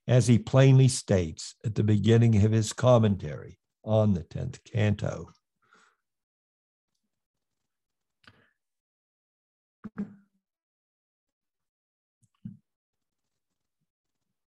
As 0.06 0.26
he 0.26 0.38
plainly 0.38 0.88
states 0.88 1.54
at 1.64 1.74
the 1.74 1.84
beginning 1.84 2.36
of 2.42 2.52
his 2.52 2.72
commentary 2.72 3.58
on 3.82 4.14
the 4.14 4.22
10th 4.22 4.58
canto. 4.64 5.30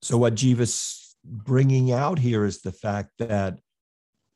So, 0.02 0.16
what 0.18 0.34
Jiva's 0.34 1.16
bringing 1.24 1.92
out 1.92 2.18
here 2.18 2.44
is 2.44 2.62
the 2.62 2.72
fact 2.72 3.10
that 3.18 3.60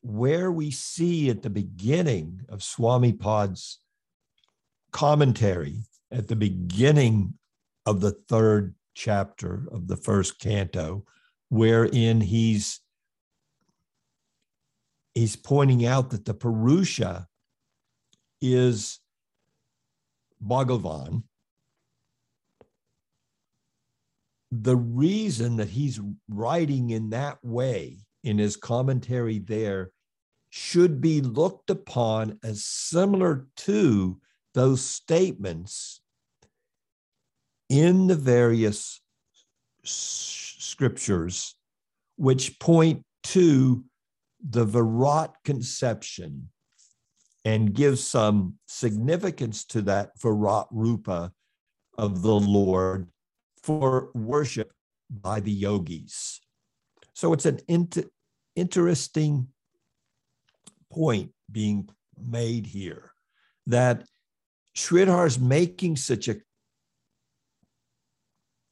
where 0.01 0.51
we 0.51 0.71
see 0.71 1.29
at 1.29 1.41
the 1.41 1.49
beginning 1.49 2.41
of 2.47 2.63
Swami 2.63 3.11
Pad's 3.11 3.79
commentary, 4.91 5.83
at 6.11 6.27
the 6.27 6.35
beginning 6.35 7.33
of 7.85 8.01
the 8.01 8.11
third 8.11 8.75
chapter 8.95 9.67
of 9.71 9.87
the 9.87 9.97
first 9.97 10.39
canto, 10.39 11.05
wherein 11.49 12.21
he's 12.21 12.79
he's 15.13 15.35
pointing 15.35 15.85
out 15.85 16.09
that 16.09 16.25
the 16.25 16.33
Purusha 16.33 17.27
is 18.41 18.99
Bhagavan. 20.45 21.23
The 24.51 24.75
reason 24.75 25.57
that 25.57 25.69
he's 25.69 25.99
writing 26.29 26.89
in 26.89 27.09
that 27.11 27.37
way 27.43 28.05
in 28.23 28.37
his 28.37 28.55
commentary 28.55 29.39
there 29.39 29.91
should 30.49 31.01
be 31.01 31.21
looked 31.21 31.69
upon 31.69 32.39
as 32.43 32.63
similar 32.63 33.47
to 33.57 34.19
those 34.53 34.81
statements 34.81 36.01
in 37.69 38.07
the 38.07 38.15
various 38.15 39.01
scriptures 39.83 41.55
which 42.17 42.59
point 42.59 43.03
to 43.23 43.83
the 44.47 44.65
Virat 44.65 45.33
conception 45.43 46.49
and 47.43 47.73
give 47.73 47.99
some 47.99 48.55
significance 48.65 49.65
to 49.65 49.81
that 49.83 50.11
Virat 50.19 50.67
Rupa 50.71 51.31
of 51.97 52.21
the 52.21 52.33
Lord 52.33 53.07
for 53.61 54.09
worship 54.13 54.71
by 55.09 55.39
the 55.39 55.51
yogis. 55.51 56.39
So 57.13 57.33
it's 57.33 57.45
an 57.45 57.59
inter- 57.67 58.09
interesting 58.55 59.47
point 60.91 61.31
being 61.51 61.89
made 62.17 62.65
here 62.65 63.11
that 63.67 64.05
Sridhar 64.75 65.25
is 65.25 65.39
making 65.39 65.95
such 65.95 66.27
a 66.27 66.37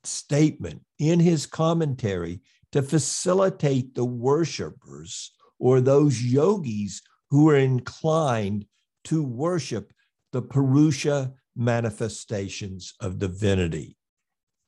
statement 0.03 0.81
in 0.99 1.19
his 1.19 1.45
commentary 1.45 2.41
to 2.71 2.81
facilitate 2.81 3.95
the 3.95 4.05
worshipers 4.05 5.31
or 5.59 5.79
those 5.79 6.21
yogis 6.21 7.01
who 7.29 7.49
are 7.49 7.57
inclined 7.57 8.65
to 9.03 9.23
worship 9.23 9.93
the 10.31 10.41
Purusha 10.41 11.33
manifestations 11.55 12.93
of 12.99 13.19
divinity. 13.19 13.97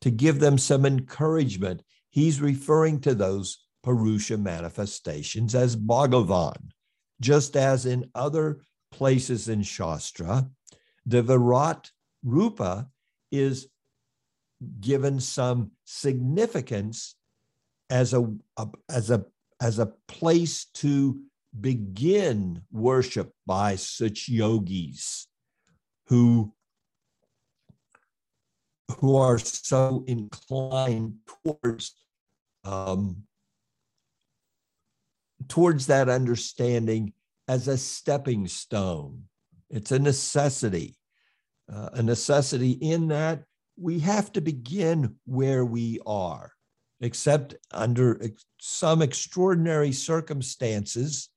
To 0.02 0.12
give 0.12 0.40
them 0.40 0.58
some 0.58 0.86
encouragement, 0.86 1.82
he's 2.10 2.42
referring 2.42 3.02
to 3.02 3.16
those 3.16 3.66
Purusha 3.84 4.38
manifestations 4.38 5.56
as 5.56 5.76
Bhagavan, 5.76 6.70
just 7.20 7.56
as 7.56 7.86
in 7.86 8.10
other 8.14 8.62
places 8.92 9.50
in 9.50 9.64
Shastra, 9.64 10.50
the 11.06 11.22
Virat 11.22 11.92
Rupa 12.24 12.88
is 13.32 13.68
given 14.80 15.20
some 15.20 15.72
significance 15.84 17.16
as 17.90 18.14
a, 18.14 18.22
a, 18.58 18.68
as 18.90 19.12
a 19.12 19.26
as 19.62 19.80
a 19.80 19.92
place 20.08 20.66
to 20.66 21.20
begin 21.60 22.62
worship 22.72 23.32
by 23.46 23.76
such 23.76 24.28
yogis 24.28 25.28
who 26.08 26.54
who 29.00 29.16
are 29.16 29.40
so 29.40 30.04
inclined 30.08 31.16
towards 31.44 31.96
um, 32.64 33.24
towards 35.48 35.88
that 35.88 36.10
understanding 36.10 37.14
as 37.48 37.68
a 37.68 37.78
stepping 37.78 38.48
stone. 38.48 39.24
It's 39.70 39.92
a 39.92 40.00
necessity, 40.00 40.98
uh, 41.72 41.90
a 41.94 42.04
necessity 42.04 42.72
in 42.72 43.08
that 43.10 43.44
we 43.78 44.00
have 44.00 44.32
to 44.34 44.42
begin 44.42 45.16
where 45.26 45.66
we 45.66 46.00
are, 46.06 46.52
except 47.02 47.56
under 47.72 48.20
some 48.60 49.02
extraordinary 49.02 49.92
circumstances. 49.92 51.30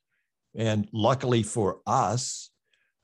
And 0.55 0.89
luckily 0.93 1.43
for 1.43 1.81
us, 1.87 2.51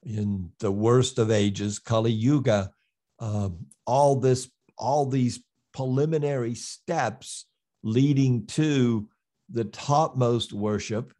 in 0.03 0.51
the 0.61 0.71
worst 0.71 1.19
of 1.19 1.31
ages, 1.31 1.79
Kali 1.79 2.13
Yuga, 2.13 2.71
um, 3.19 3.67
all 3.87 4.17
this, 4.17 4.51
all 4.77 5.07
these 5.07 5.43
preliminary 5.73 6.55
steps 6.55 7.47
leading 7.83 8.47
to 8.47 9.09
the 9.51 9.65
topmost 9.65 10.53
worship, 10.53 11.13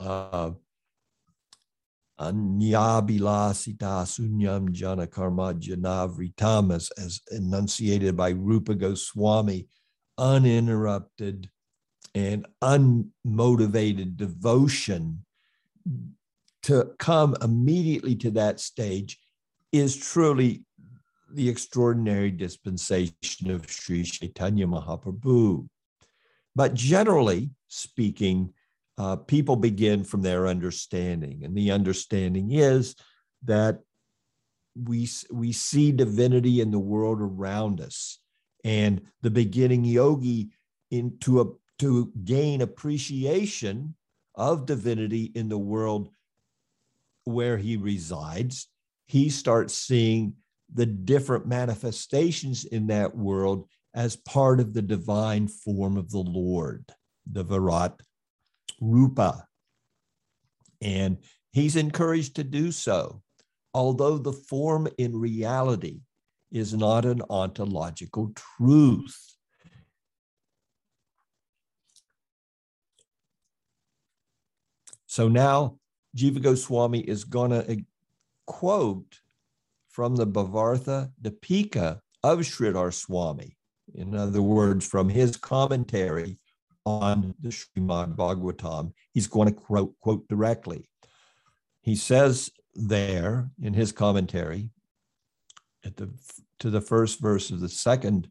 uh, 0.00 0.50
Anyabilasita 2.18 4.06
sunyam 4.06 4.72
jana 4.72 5.06
karma 5.06 5.54
janavritam, 5.54 6.74
as, 6.74 6.90
as 6.96 7.20
enunciated 7.30 8.16
by 8.16 8.30
Rupa 8.30 8.74
Goswami, 8.74 9.68
uninterrupted 10.16 11.50
and 12.14 12.46
unmotivated 12.62 14.16
devotion 14.16 15.24
to 16.62 16.90
come 16.98 17.36
immediately 17.42 18.16
to 18.16 18.30
that 18.30 18.60
stage 18.60 19.20
is 19.72 19.94
truly 19.96 20.64
the 21.32 21.48
extraordinary 21.48 22.30
dispensation 22.30 23.50
of 23.50 23.70
Sri 23.70 24.02
Chaitanya 24.02 24.66
Mahaprabhu. 24.66 25.68
But 26.54 26.72
generally 26.72 27.50
speaking, 27.68 28.54
uh, 28.98 29.16
people 29.16 29.56
begin 29.56 30.04
from 30.04 30.22
their 30.22 30.46
understanding. 30.46 31.44
And 31.44 31.56
the 31.56 31.70
understanding 31.70 32.52
is 32.52 32.96
that 33.44 33.80
we, 34.74 35.08
we 35.30 35.52
see 35.52 35.92
divinity 35.92 36.60
in 36.60 36.70
the 36.70 36.78
world 36.78 37.20
around 37.20 37.80
us. 37.80 38.18
And 38.64 39.02
the 39.22 39.30
beginning 39.30 39.84
yogi 39.84 40.50
into 40.90 41.40
a, 41.40 41.46
to 41.78 42.12
gain 42.24 42.62
appreciation 42.62 43.94
of 44.34 44.66
divinity 44.66 45.30
in 45.34 45.48
the 45.48 45.58
world 45.58 46.10
where 47.24 47.56
he 47.56 47.76
resides, 47.76 48.68
he 49.06 49.28
starts 49.28 49.74
seeing 49.74 50.34
the 50.72 50.86
different 50.86 51.46
manifestations 51.46 52.64
in 52.64 52.88
that 52.88 53.16
world 53.16 53.68
as 53.94 54.16
part 54.16 54.60
of 54.60 54.74
the 54.74 54.82
divine 54.82 55.48
form 55.48 55.96
of 55.96 56.10
the 56.10 56.18
Lord, 56.18 56.84
the 57.30 57.42
Virat 57.42 58.00
Rupa. 58.80 59.46
And 60.80 61.18
he's 61.52 61.76
encouraged 61.76 62.36
to 62.36 62.44
do 62.44 62.72
so, 62.72 63.22
although 63.72 64.18
the 64.18 64.32
form 64.32 64.88
in 64.98 65.16
reality 65.18 66.00
is 66.50 66.74
not 66.74 67.04
an 67.04 67.22
ontological 67.28 68.32
truth. 68.34 69.36
So 75.06 75.28
now 75.28 75.78
Jiva 76.16 76.42
Goswami 76.42 77.00
is 77.00 77.24
going 77.24 77.50
to 77.50 77.84
quote 78.46 79.20
from 79.88 80.16
the 80.16 80.26
Bhavartha 80.26 81.10
Dipika 81.22 82.00
of 82.22 82.40
Sridhar 82.40 82.92
Swami. 82.92 83.56
In 83.94 84.14
other 84.14 84.42
words, 84.42 84.86
from 84.86 85.08
his 85.08 85.36
commentary 85.36 86.38
on 86.86 87.34
the 87.40 87.48
Srimad 87.48 88.14
Bhagavatam. 88.16 88.92
He's 89.12 89.26
going 89.26 89.48
to 89.48 89.54
quote, 89.54 89.94
quote 90.00 90.26
directly. 90.28 90.88
He 91.82 91.96
says 91.96 92.50
there 92.74 93.50
in 93.60 93.74
his 93.74 93.92
commentary 93.92 94.70
at 95.84 95.96
the 95.96 96.10
to 96.60 96.70
the 96.70 96.80
first 96.80 97.20
verse 97.20 97.50
of 97.50 97.60
the 97.60 97.68
second 97.68 98.30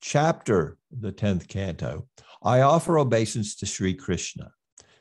chapter 0.00 0.78
the 0.90 1.12
10th 1.12 1.46
canto, 1.46 2.08
I 2.42 2.62
offer 2.62 2.98
obeisance 2.98 3.54
to 3.56 3.66
Sri 3.66 3.94
Krishna, 3.94 4.52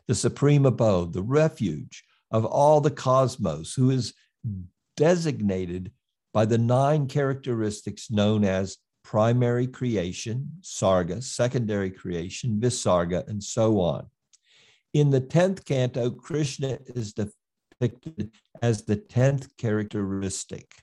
the 0.07 0.13
supreme 0.15 0.65
abode, 0.65 1.13
the 1.13 1.23
refuge 1.23 2.03
of 2.31 2.45
all 2.45 2.81
the 2.81 2.91
cosmos, 2.91 3.73
who 3.73 3.89
is 3.89 4.13
designated 4.95 5.91
by 6.33 6.45
the 6.45 6.57
nine 6.57 7.07
characteristics 7.07 8.11
known 8.11 8.43
as 8.43 8.77
primary 9.09 9.65
creation, 9.65 10.47
sarga, 10.61 11.19
secondary 11.23 11.89
creation, 11.89 12.59
visarga, 12.59 13.27
and 13.27 13.43
so 13.43 13.81
on. 13.81 14.05
In 14.93 15.09
the 15.09 15.19
10th 15.19 15.65
canto, 15.65 16.11
Krishna 16.11 16.77
is 16.93 17.13
depicted 17.13 18.29
as 18.61 18.83
the 18.83 18.97
10th 18.97 19.47
characteristic, 19.57 20.75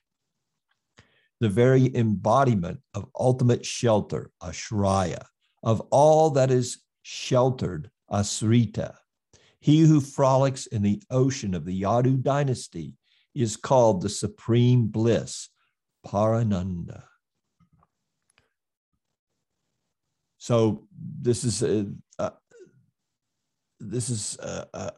the 1.39 1.49
very 1.49 1.95
embodiment 1.95 2.81
of 2.95 3.07
ultimate 3.16 3.64
shelter, 3.64 4.33
ashraya, 4.43 5.24
of 5.62 5.81
all 5.93 6.31
that 6.31 6.51
is 6.51 6.83
sheltered, 7.03 7.93
Asrita. 8.11 8.97
He 9.61 9.83
who 9.83 10.01
frolics 10.01 10.66
in 10.66 10.83
the 10.83 11.01
ocean 11.12 11.55
of 11.55 11.64
the 11.64 11.81
Yadu 11.83 12.20
dynasty 12.20 12.95
is 13.37 13.57
called 13.57 14.03
the 14.03 14.09
supreme 14.09 14.89
bliss, 14.89 15.49
Parananda. 16.05 17.05
So 20.47 20.86
this 21.20 21.42
is 21.42 21.64
a, 21.64 21.86
a 22.20 22.30
this 23.80 24.09
is 24.09 24.38
a, 24.40 24.68
a, 24.74 24.92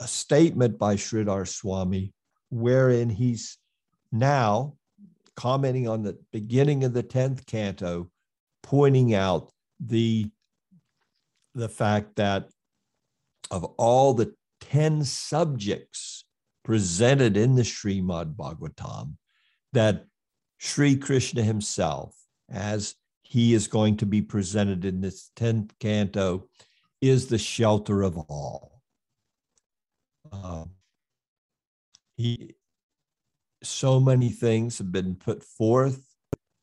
a 0.00 0.08
statement 0.08 0.78
by 0.78 0.96
Sridhar 0.96 1.46
Swami 1.46 2.14
wherein 2.48 3.10
he's 3.10 3.58
now 4.10 4.76
commenting 5.34 5.86
on 5.86 6.02
the 6.02 6.16
beginning 6.32 6.84
of 6.84 6.94
the 6.94 7.02
10th 7.02 7.44
canto, 7.44 8.08
pointing 8.62 9.12
out 9.12 9.52
the, 9.78 10.30
the 11.54 11.68
fact 11.68 12.16
that 12.16 12.48
of 13.50 13.62
all 13.76 14.14
the 14.14 14.34
10 14.62 15.04
subjects 15.04 16.24
presented 16.64 17.36
in 17.36 17.56
the 17.56 17.62
Srimad 17.62 18.34
Bhagavatam, 18.36 19.16
that 19.74 20.06
Sri 20.56 20.96
Krishna 20.96 21.42
himself, 21.42 22.16
as 22.48 22.94
he 23.28 23.54
is 23.54 23.66
going 23.66 23.96
to 23.96 24.06
be 24.06 24.22
presented 24.22 24.84
in 24.84 25.00
this 25.00 25.30
10th 25.36 25.70
canto, 25.80 26.48
is 27.00 27.26
the 27.26 27.38
shelter 27.38 28.02
of 28.02 28.16
all. 28.16 28.82
Uh, 30.32 30.64
he, 32.16 32.54
so 33.62 34.00
many 34.00 34.28
things 34.28 34.78
have 34.78 34.92
been 34.92 35.14
put 35.14 35.42
forth 35.42 36.02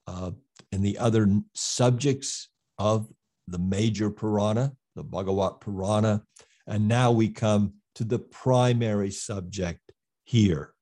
uh, 0.07 0.31
in 0.71 0.81
the 0.81 0.97
other 0.97 1.27
subjects 1.53 2.49
of 2.77 3.07
the 3.47 3.59
major 3.59 4.09
Purana, 4.09 4.73
the 4.95 5.03
Bhagavat 5.03 5.59
Purana, 5.59 6.23
and 6.65 6.87
now 6.87 7.11
we 7.11 7.29
come 7.29 7.73
to 7.95 8.03
the 8.03 8.19
primary 8.19 9.11
subject 9.11 9.91
here. 10.23 10.73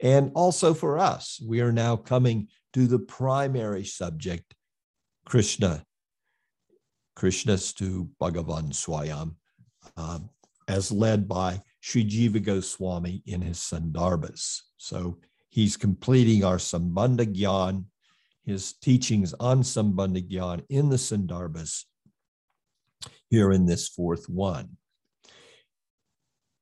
And 0.00 0.32
also 0.34 0.74
for 0.74 0.98
us, 0.98 1.40
we 1.44 1.60
are 1.60 1.72
now 1.72 1.96
coming 1.96 2.48
to 2.72 2.86
the 2.86 2.98
primary 2.98 3.84
subject, 3.84 4.54
Krishna, 5.28 5.84
Krishnastu 7.14 8.08
Bhagavan 8.18 8.72
Swayam, 8.72 9.34
uh, 9.94 10.20
as 10.68 10.90
led 10.90 11.28
by 11.28 11.60
Sri 11.80 12.02
Jiva 12.02 12.42
Goswami 12.42 13.22
in 13.26 13.42
his 13.42 13.58
Sandarbhas. 13.58 14.60
So 14.78 15.18
he's 15.50 15.76
completing 15.76 16.44
our 16.44 16.56
Sambandha 16.56 17.26
Gyan, 17.26 17.84
his 18.46 18.72
teachings 18.72 19.34
on 19.38 19.62
Sambandha 19.62 20.26
Gyan 20.26 20.64
in 20.70 20.88
the 20.88 20.96
Sandarbhas 20.96 21.84
here 23.28 23.52
in 23.52 23.66
this 23.66 23.86
fourth 23.86 24.30
one. 24.30 24.78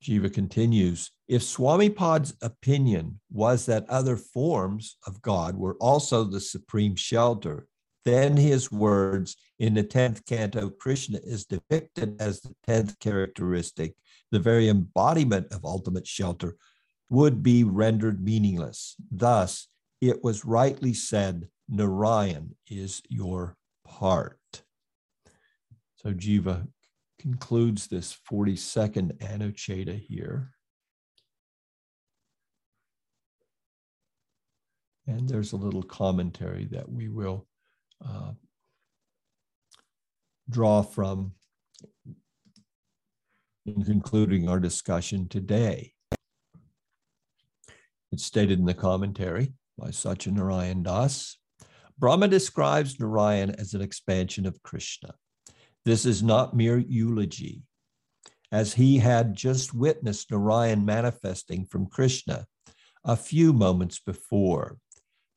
Jiva 0.02 0.32
continues 0.34 1.12
If 1.28 1.44
Swami 1.44 1.88
Pad's 1.88 2.34
opinion 2.42 3.20
was 3.30 3.66
that 3.66 3.88
other 3.88 4.16
forms 4.16 4.96
of 5.06 5.22
God 5.22 5.56
were 5.56 5.76
also 5.76 6.24
the 6.24 6.40
supreme 6.40 6.96
shelter, 6.96 7.68
then 8.06 8.36
his 8.36 8.70
words 8.70 9.36
in 9.58 9.74
the 9.74 9.82
10th 9.82 10.24
canto, 10.26 10.70
Krishna 10.70 11.18
is 11.24 11.44
depicted 11.44 12.20
as 12.22 12.40
the 12.40 12.54
10th 12.68 13.00
characteristic, 13.00 13.94
the 14.30 14.38
very 14.38 14.68
embodiment 14.68 15.52
of 15.52 15.64
ultimate 15.64 16.06
shelter, 16.06 16.56
would 17.10 17.42
be 17.42 17.64
rendered 17.64 18.22
meaningless. 18.24 18.94
Thus, 19.10 19.66
it 20.00 20.22
was 20.22 20.44
rightly 20.44 20.94
said, 20.94 21.48
Narayan 21.68 22.54
is 22.68 23.02
your 23.08 23.56
part. 23.84 24.62
So 25.96 26.12
Jiva 26.12 26.68
concludes 27.18 27.88
this 27.88 28.16
42nd 28.30 29.18
Anucheta 29.18 29.98
here. 29.98 30.52
And 35.08 35.28
there's 35.28 35.52
a 35.52 35.56
little 35.56 35.82
commentary 35.82 36.66
that 36.66 36.88
we 36.88 37.08
will 37.08 37.48
uh, 38.04 38.32
draw 40.48 40.82
from 40.82 41.32
in 43.66 43.84
concluding 43.84 44.48
our 44.48 44.60
discussion 44.60 45.28
today. 45.28 45.92
It's 48.12 48.24
stated 48.24 48.58
in 48.58 48.64
the 48.64 48.74
commentary 48.74 49.52
by 49.76 49.88
Satyanarayan 49.88 50.82
Das. 50.82 51.36
Brahma 51.98 52.28
describes 52.28 53.00
Narayan 53.00 53.50
as 53.50 53.74
an 53.74 53.80
expansion 53.80 54.46
of 54.46 54.62
Krishna. 54.62 55.14
This 55.84 56.04
is 56.04 56.22
not 56.22 56.54
mere 56.54 56.78
eulogy, 56.78 57.62
as 58.52 58.74
he 58.74 58.98
had 58.98 59.34
just 59.34 59.74
witnessed 59.74 60.30
Narayan 60.30 60.84
manifesting 60.84 61.64
from 61.64 61.86
Krishna 61.86 62.46
a 63.04 63.16
few 63.16 63.52
moments 63.52 63.98
before. 63.98 64.78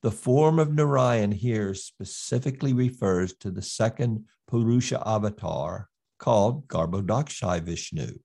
The 0.02 0.12
form 0.12 0.60
of 0.60 0.74
Narayan 0.74 1.34
here 1.34 1.74
specifically 1.74 2.72
refers 2.72 3.34
to 3.40 3.52
the 3.52 3.62
second 3.62 4.24
Purusha 4.48 5.06
avatar 5.06 5.90
called 6.20 6.70
Garbhodakshai 6.70 7.62
Vishnu. 7.64 8.18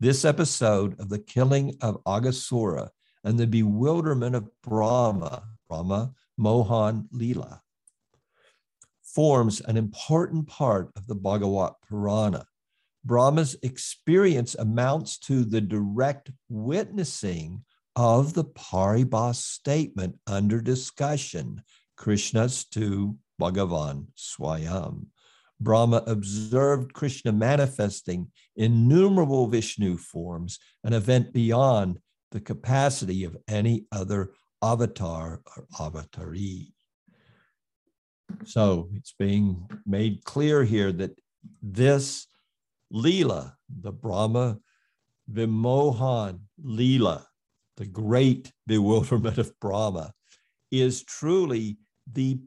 This 0.00 0.24
episode 0.24 0.98
of 0.98 1.10
the 1.10 1.18
killing 1.18 1.76
of 1.82 2.02
Aghasura 2.04 2.88
and 3.24 3.38
the 3.38 3.46
bewilderment 3.46 4.34
of 4.34 4.48
Brahma, 4.62 5.42
Brahma 5.68 6.12
Mohan 6.38 7.10
Lila, 7.12 7.60
forms 9.02 9.60
an 9.60 9.76
important 9.76 10.46
part 10.46 10.90
of 10.96 11.06
the 11.06 11.14
Bhagavat 11.14 11.74
Purana. 11.86 12.46
Brahma's 13.04 13.54
experience 13.62 14.54
amounts 14.54 15.18
to 15.18 15.44
the 15.44 15.60
direct 15.60 16.30
witnessing 16.48 17.64
of 17.96 18.34
the 18.34 18.44
Paribhas 18.44 19.36
statement 19.36 20.18
under 20.26 20.60
discussion, 20.60 21.62
Krishnastu 21.98 23.16
Bhagavan 23.40 24.06
Swayam. 24.16 25.06
Brahma 25.60 26.02
observed 26.06 26.92
Krishna 26.92 27.32
manifesting 27.32 28.28
innumerable 28.56 29.46
Vishnu 29.46 29.96
forms, 29.96 30.58
an 30.82 30.92
event 30.92 31.32
beyond 31.32 32.00
the 32.32 32.40
capacity 32.40 33.24
of 33.24 33.36
any 33.46 33.86
other 33.92 34.32
avatar 34.62 35.40
or 35.56 35.66
avatari. 35.78 36.72
So 38.44 38.88
it's 38.94 39.14
being 39.18 39.68
made 39.86 40.24
clear 40.24 40.64
here 40.64 40.92
that 40.92 41.18
this 41.62 42.26
Leela, 42.92 43.54
the 43.68 43.92
Brahma 43.92 44.58
Vimohan 45.30 46.40
Leela, 46.64 47.24
the 47.76 47.86
great 47.86 48.52
bewilderment 48.66 49.38
of 49.38 49.58
Brahma, 49.60 50.12
is 50.70 51.02
truly 51.02 51.78
the, 52.10 52.38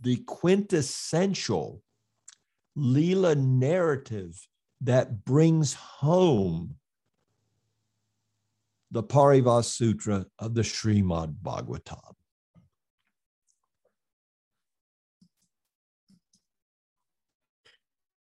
the 0.00 0.16
quintessential 0.26 1.82
Leela 2.76 3.36
narrative 3.36 4.48
that 4.80 5.24
brings 5.24 5.74
home 5.74 6.76
the 8.90 9.02
Paribhas 9.02 9.64
Sutra 9.64 10.26
of 10.38 10.54
the 10.54 10.62
Srimad 10.62 11.36
Bhagavatam. 11.42 12.14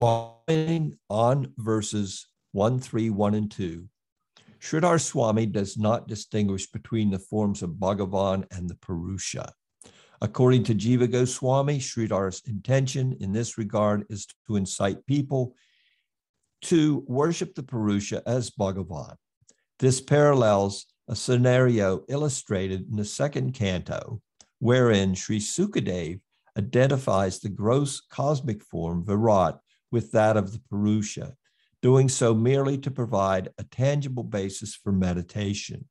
Following 0.00 0.98
on 1.08 1.52
verses 1.56 2.26
1, 2.52 2.78
3, 2.78 3.10
1, 3.10 3.34
and 3.34 3.50
2, 3.50 3.88
Sridhar 4.64 4.98
Swami 4.98 5.44
does 5.44 5.76
not 5.76 6.08
distinguish 6.08 6.66
between 6.70 7.10
the 7.10 7.18
forms 7.18 7.62
of 7.62 7.78
Bhagavan 7.78 8.46
and 8.50 8.66
the 8.66 8.76
Purusha. 8.76 9.52
According 10.22 10.64
to 10.64 10.74
Jiva 10.74 11.10
Goswami, 11.10 11.78
Sridhar's 11.78 12.40
intention 12.46 13.14
in 13.20 13.30
this 13.30 13.58
regard 13.58 14.06
is 14.08 14.26
to 14.46 14.56
incite 14.56 15.04
people 15.04 15.54
to 16.62 17.04
worship 17.06 17.54
the 17.54 17.62
Purusha 17.62 18.22
as 18.26 18.50
Bhagavan. 18.52 19.16
This 19.80 20.00
parallels 20.00 20.86
a 21.08 21.14
scenario 21.14 22.02
illustrated 22.08 22.88
in 22.88 22.96
the 22.96 23.04
second 23.04 23.52
canto, 23.52 24.22
wherein 24.60 25.14
Sri 25.14 25.40
Sukadev 25.40 26.20
identifies 26.56 27.38
the 27.38 27.50
gross 27.50 28.00
cosmic 28.00 28.62
form 28.62 29.04
Virat 29.04 29.58
with 29.92 30.10
that 30.12 30.38
of 30.38 30.52
the 30.52 30.60
Purusha, 30.70 31.34
doing 31.84 32.08
so 32.08 32.32
merely 32.32 32.78
to 32.78 32.90
provide 32.90 33.50
a 33.58 33.64
tangible 33.64 34.22
basis 34.22 34.74
for 34.74 34.90
meditation. 34.90 35.86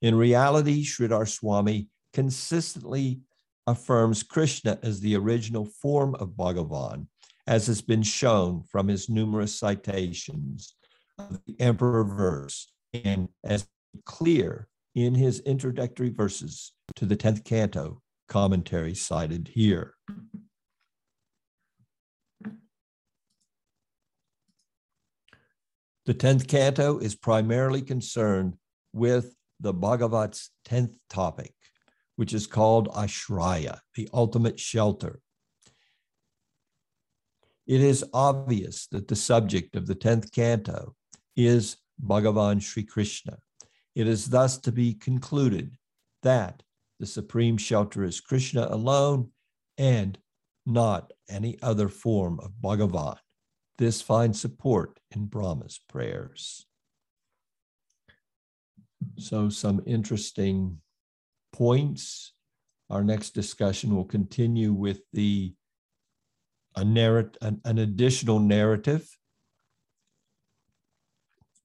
In 0.00 0.14
reality, 0.14 0.82
Sridhar 0.82 1.28
Swami 1.28 1.88
consistently 2.14 3.20
affirms 3.66 4.22
Krishna 4.22 4.78
as 4.82 5.00
the 5.00 5.14
original 5.16 5.66
form 5.82 6.14
of 6.14 6.30
Bhagavan, 6.30 7.08
as 7.46 7.66
has 7.66 7.82
been 7.82 8.02
shown 8.02 8.62
from 8.72 8.88
his 8.88 9.10
numerous 9.10 9.54
citations 9.54 10.74
of 11.18 11.38
the 11.46 11.60
Emperor 11.60 12.04
verse, 12.04 12.72
and 12.94 13.28
as 13.44 13.66
clear 14.06 14.66
in 14.94 15.14
his 15.14 15.40
introductory 15.40 16.08
verses 16.08 16.72
to 16.96 17.04
the 17.04 17.16
10th 17.16 17.44
canto 17.44 18.00
commentary 18.30 18.94
cited 18.94 19.50
here. 19.52 19.92
The 26.08 26.14
10th 26.14 26.48
canto 26.48 26.96
is 27.00 27.14
primarily 27.14 27.82
concerned 27.82 28.56
with 28.94 29.36
the 29.60 29.74
Bhagavat's 29.74 30.48
10th 30.66 30.94
topic, 31.10 31.52
which 32.16 32.32
is 32.32 32.46
called 32.46 32.88
Ashraya, 32.94 33.80
the 33.94 34.08
ultimate 34.14 34.58
shelter. 34.58 35.20
It 37.66 37.82
is 37.82 38.06
obvious 38.14 38.86
that 38.86 39.06
the 39.08 39.16
subject 39.16 39.76
of 39.76 39.86
the 39.86 39.94
10th 39.94 40.32
canto 40.32 40.94
is 41.36 41.76
Bhagavan 42.02 42.62
Sri 42.62 42.84
Krishna. 42.84 43.36
It 43.94 44.06
is 44.08 44.30
thus 44.30 44.56
to 44.60 44.72
be 44.72 44.94
concluded 44.94 45.76
that 46.22 46.62
the 46.98 47.06
supreme 47.06 47.58
shelter 47.58 48.02
is 48.02 48.18
Krishna 48.18 48.66
alone 48.70 49.32
and 49.76 50.16
not 50.64 51.12
any 51.28 51.60
other 51.60 51.90
form 51.90 52.40
of 52.40 52.52
Bhagavan. 52.64 53.18
This 53.78 54.02
finds 54.02 54.40
support 54.40 54.98
in 55.14 55.26
Brahma's 55.26 55.80
prayers. 55.88 56.66
So, 59.18 59.48
some 59.48 59.82
interesting 59.86 60.80
points. 61.52 62.32
Our 62.90 63.04
next 63.04 63.30
discussion 63.30 63.94
will 63.94 64.04
continue 64.04 64.72
with 64.72 65.00
the 65.12 65.54
a 66.74 66.82
narrat- 66.82 67.36
an, 67.40 67.60
an 67.64 67.78
additional 67.78 68.38
narrative 68.38 69.06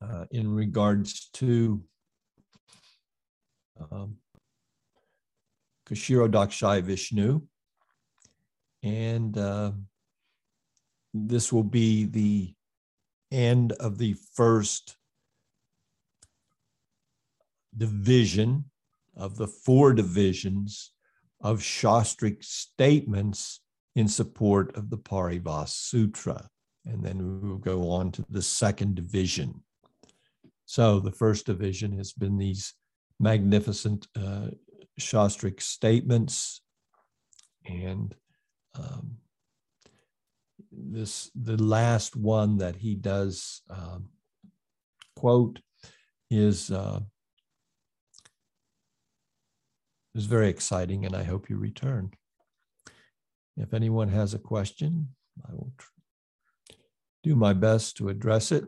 uh, 0.02 0.26
in 0.32 0.54
regards 0.54 1.30
to 1.34 1.84
um, 3.92 4.18
Kshirodakshai 5.88 6.82
Vishnu. 6.82 7.42
And 8.82 9.38
uh, 9.38 9.72
this 11.14 11.54
will 11.54 11.64
be 11.64 12.06
the 12.06 12.54
end 13.32 13.72
of 13.74 13.98
the 13.98 14.16
first 14.34 14.98
division 17.76 18.66
of 19.16 19.38
the 19.38 19.48
four 19.48 19.94
divisions 19.94 20.92
of 21.42 21.60
Shastric 21.60 22.44
statements 22.44 23.62
in 23.96 24.08
support 24.08 24.76
of 24.76 24.90
the 24.90 24.98
Paribhas 24.98 25.70
Sutra. 25.70 26.48
And 26.86 27.04
then 27.04 27.42
we 27.42 27.50
will 27.50 27.58
go 27.58 27.90
on 27.90 28.12
to 28.14 28.26
the 28.30 28.42
second 28.42 28.96
division. 28.96 29.64
So 30.66 31.00
the 31.00 31.12
first 31.12 31.46
division 31.46 31.98
has 31.98 32.14
been 32.14 32.38
these 32.38 32.74
magnificent 33.20 34.08
uh, 34.16 34.48
Shastric 35.00 35.62
statements. 35.62 36.62
And 37.66 38.16
um, 38.76 39.18
this 40.76 41.30
the 41.36 41.62
last 41.62 42.16
one 42.16 42.58
that 42.58 42.76
he 42.76 42.96
does 42.96 43.62
um, 43.70 44.10
quote 45.16 45.60
is 46.30 46.72
uh, 46.72 47.00
is 50.16 50.26
very 50.26 50.50
exciting, 50.50 51.06
and 51.06 51.16
I 51.16 51.24
hope 51.24 51.50
you 51.50 51.58
return. 51.58 52.12
If 53.58 53.74
anyone 53.74 54.10
has 54.10 54.34
a 54.34 54.40
question, 54.40 55.10
I 55.48 55.54
will 55.54 55.72
tr- 55.78 55.90
do 57.24 57.36
my 57.36 57.54
best 57.54 57.98
to 57.98 58.10
address 58.10 58.52
it. 58.52 58.66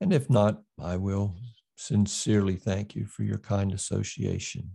And 0.00 0.12
if 0.12 0.28
not, 0.28 0.62
I 0.78 0.96
will 0.96 1.34
sincerely 1.76 2.56
thank 2.56 2.94
you 2.94 3.06
for 3.06 3.22
your 3.22 3.38
kind 3.38 3.72
association. 3.72 4.70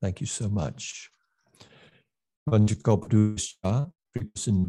Thank 0.00 0.20
you 0.20 0.26
so 0.26 0.48
much. 0.48 1.10
Vanjakopdusha, 2.48 3.92
Pripsin 4.16 4.66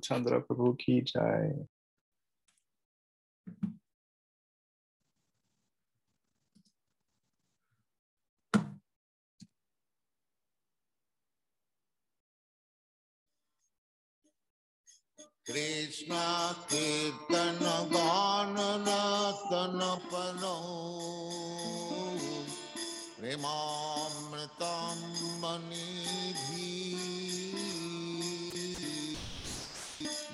Chandra 0.00 0.42
Prabhu 0.42 0.78
Ki 0.78 1.00
Jai. 1.00 1.52
Krishna 15.52 16.18
कीर्तन 16.68 17.58
गान 17.92 18.56
तन 19.50 19.80
पनो 20.12 20.54
प्रेमामृतम 23.18 25.02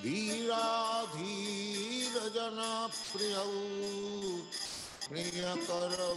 धीरा 0.03 0.69
धीर 1.05 2.19
जन 2.35 2.61
प्रिय 3.11 3.35
प्रिय 5.09 5.41
करो 5.69 6.13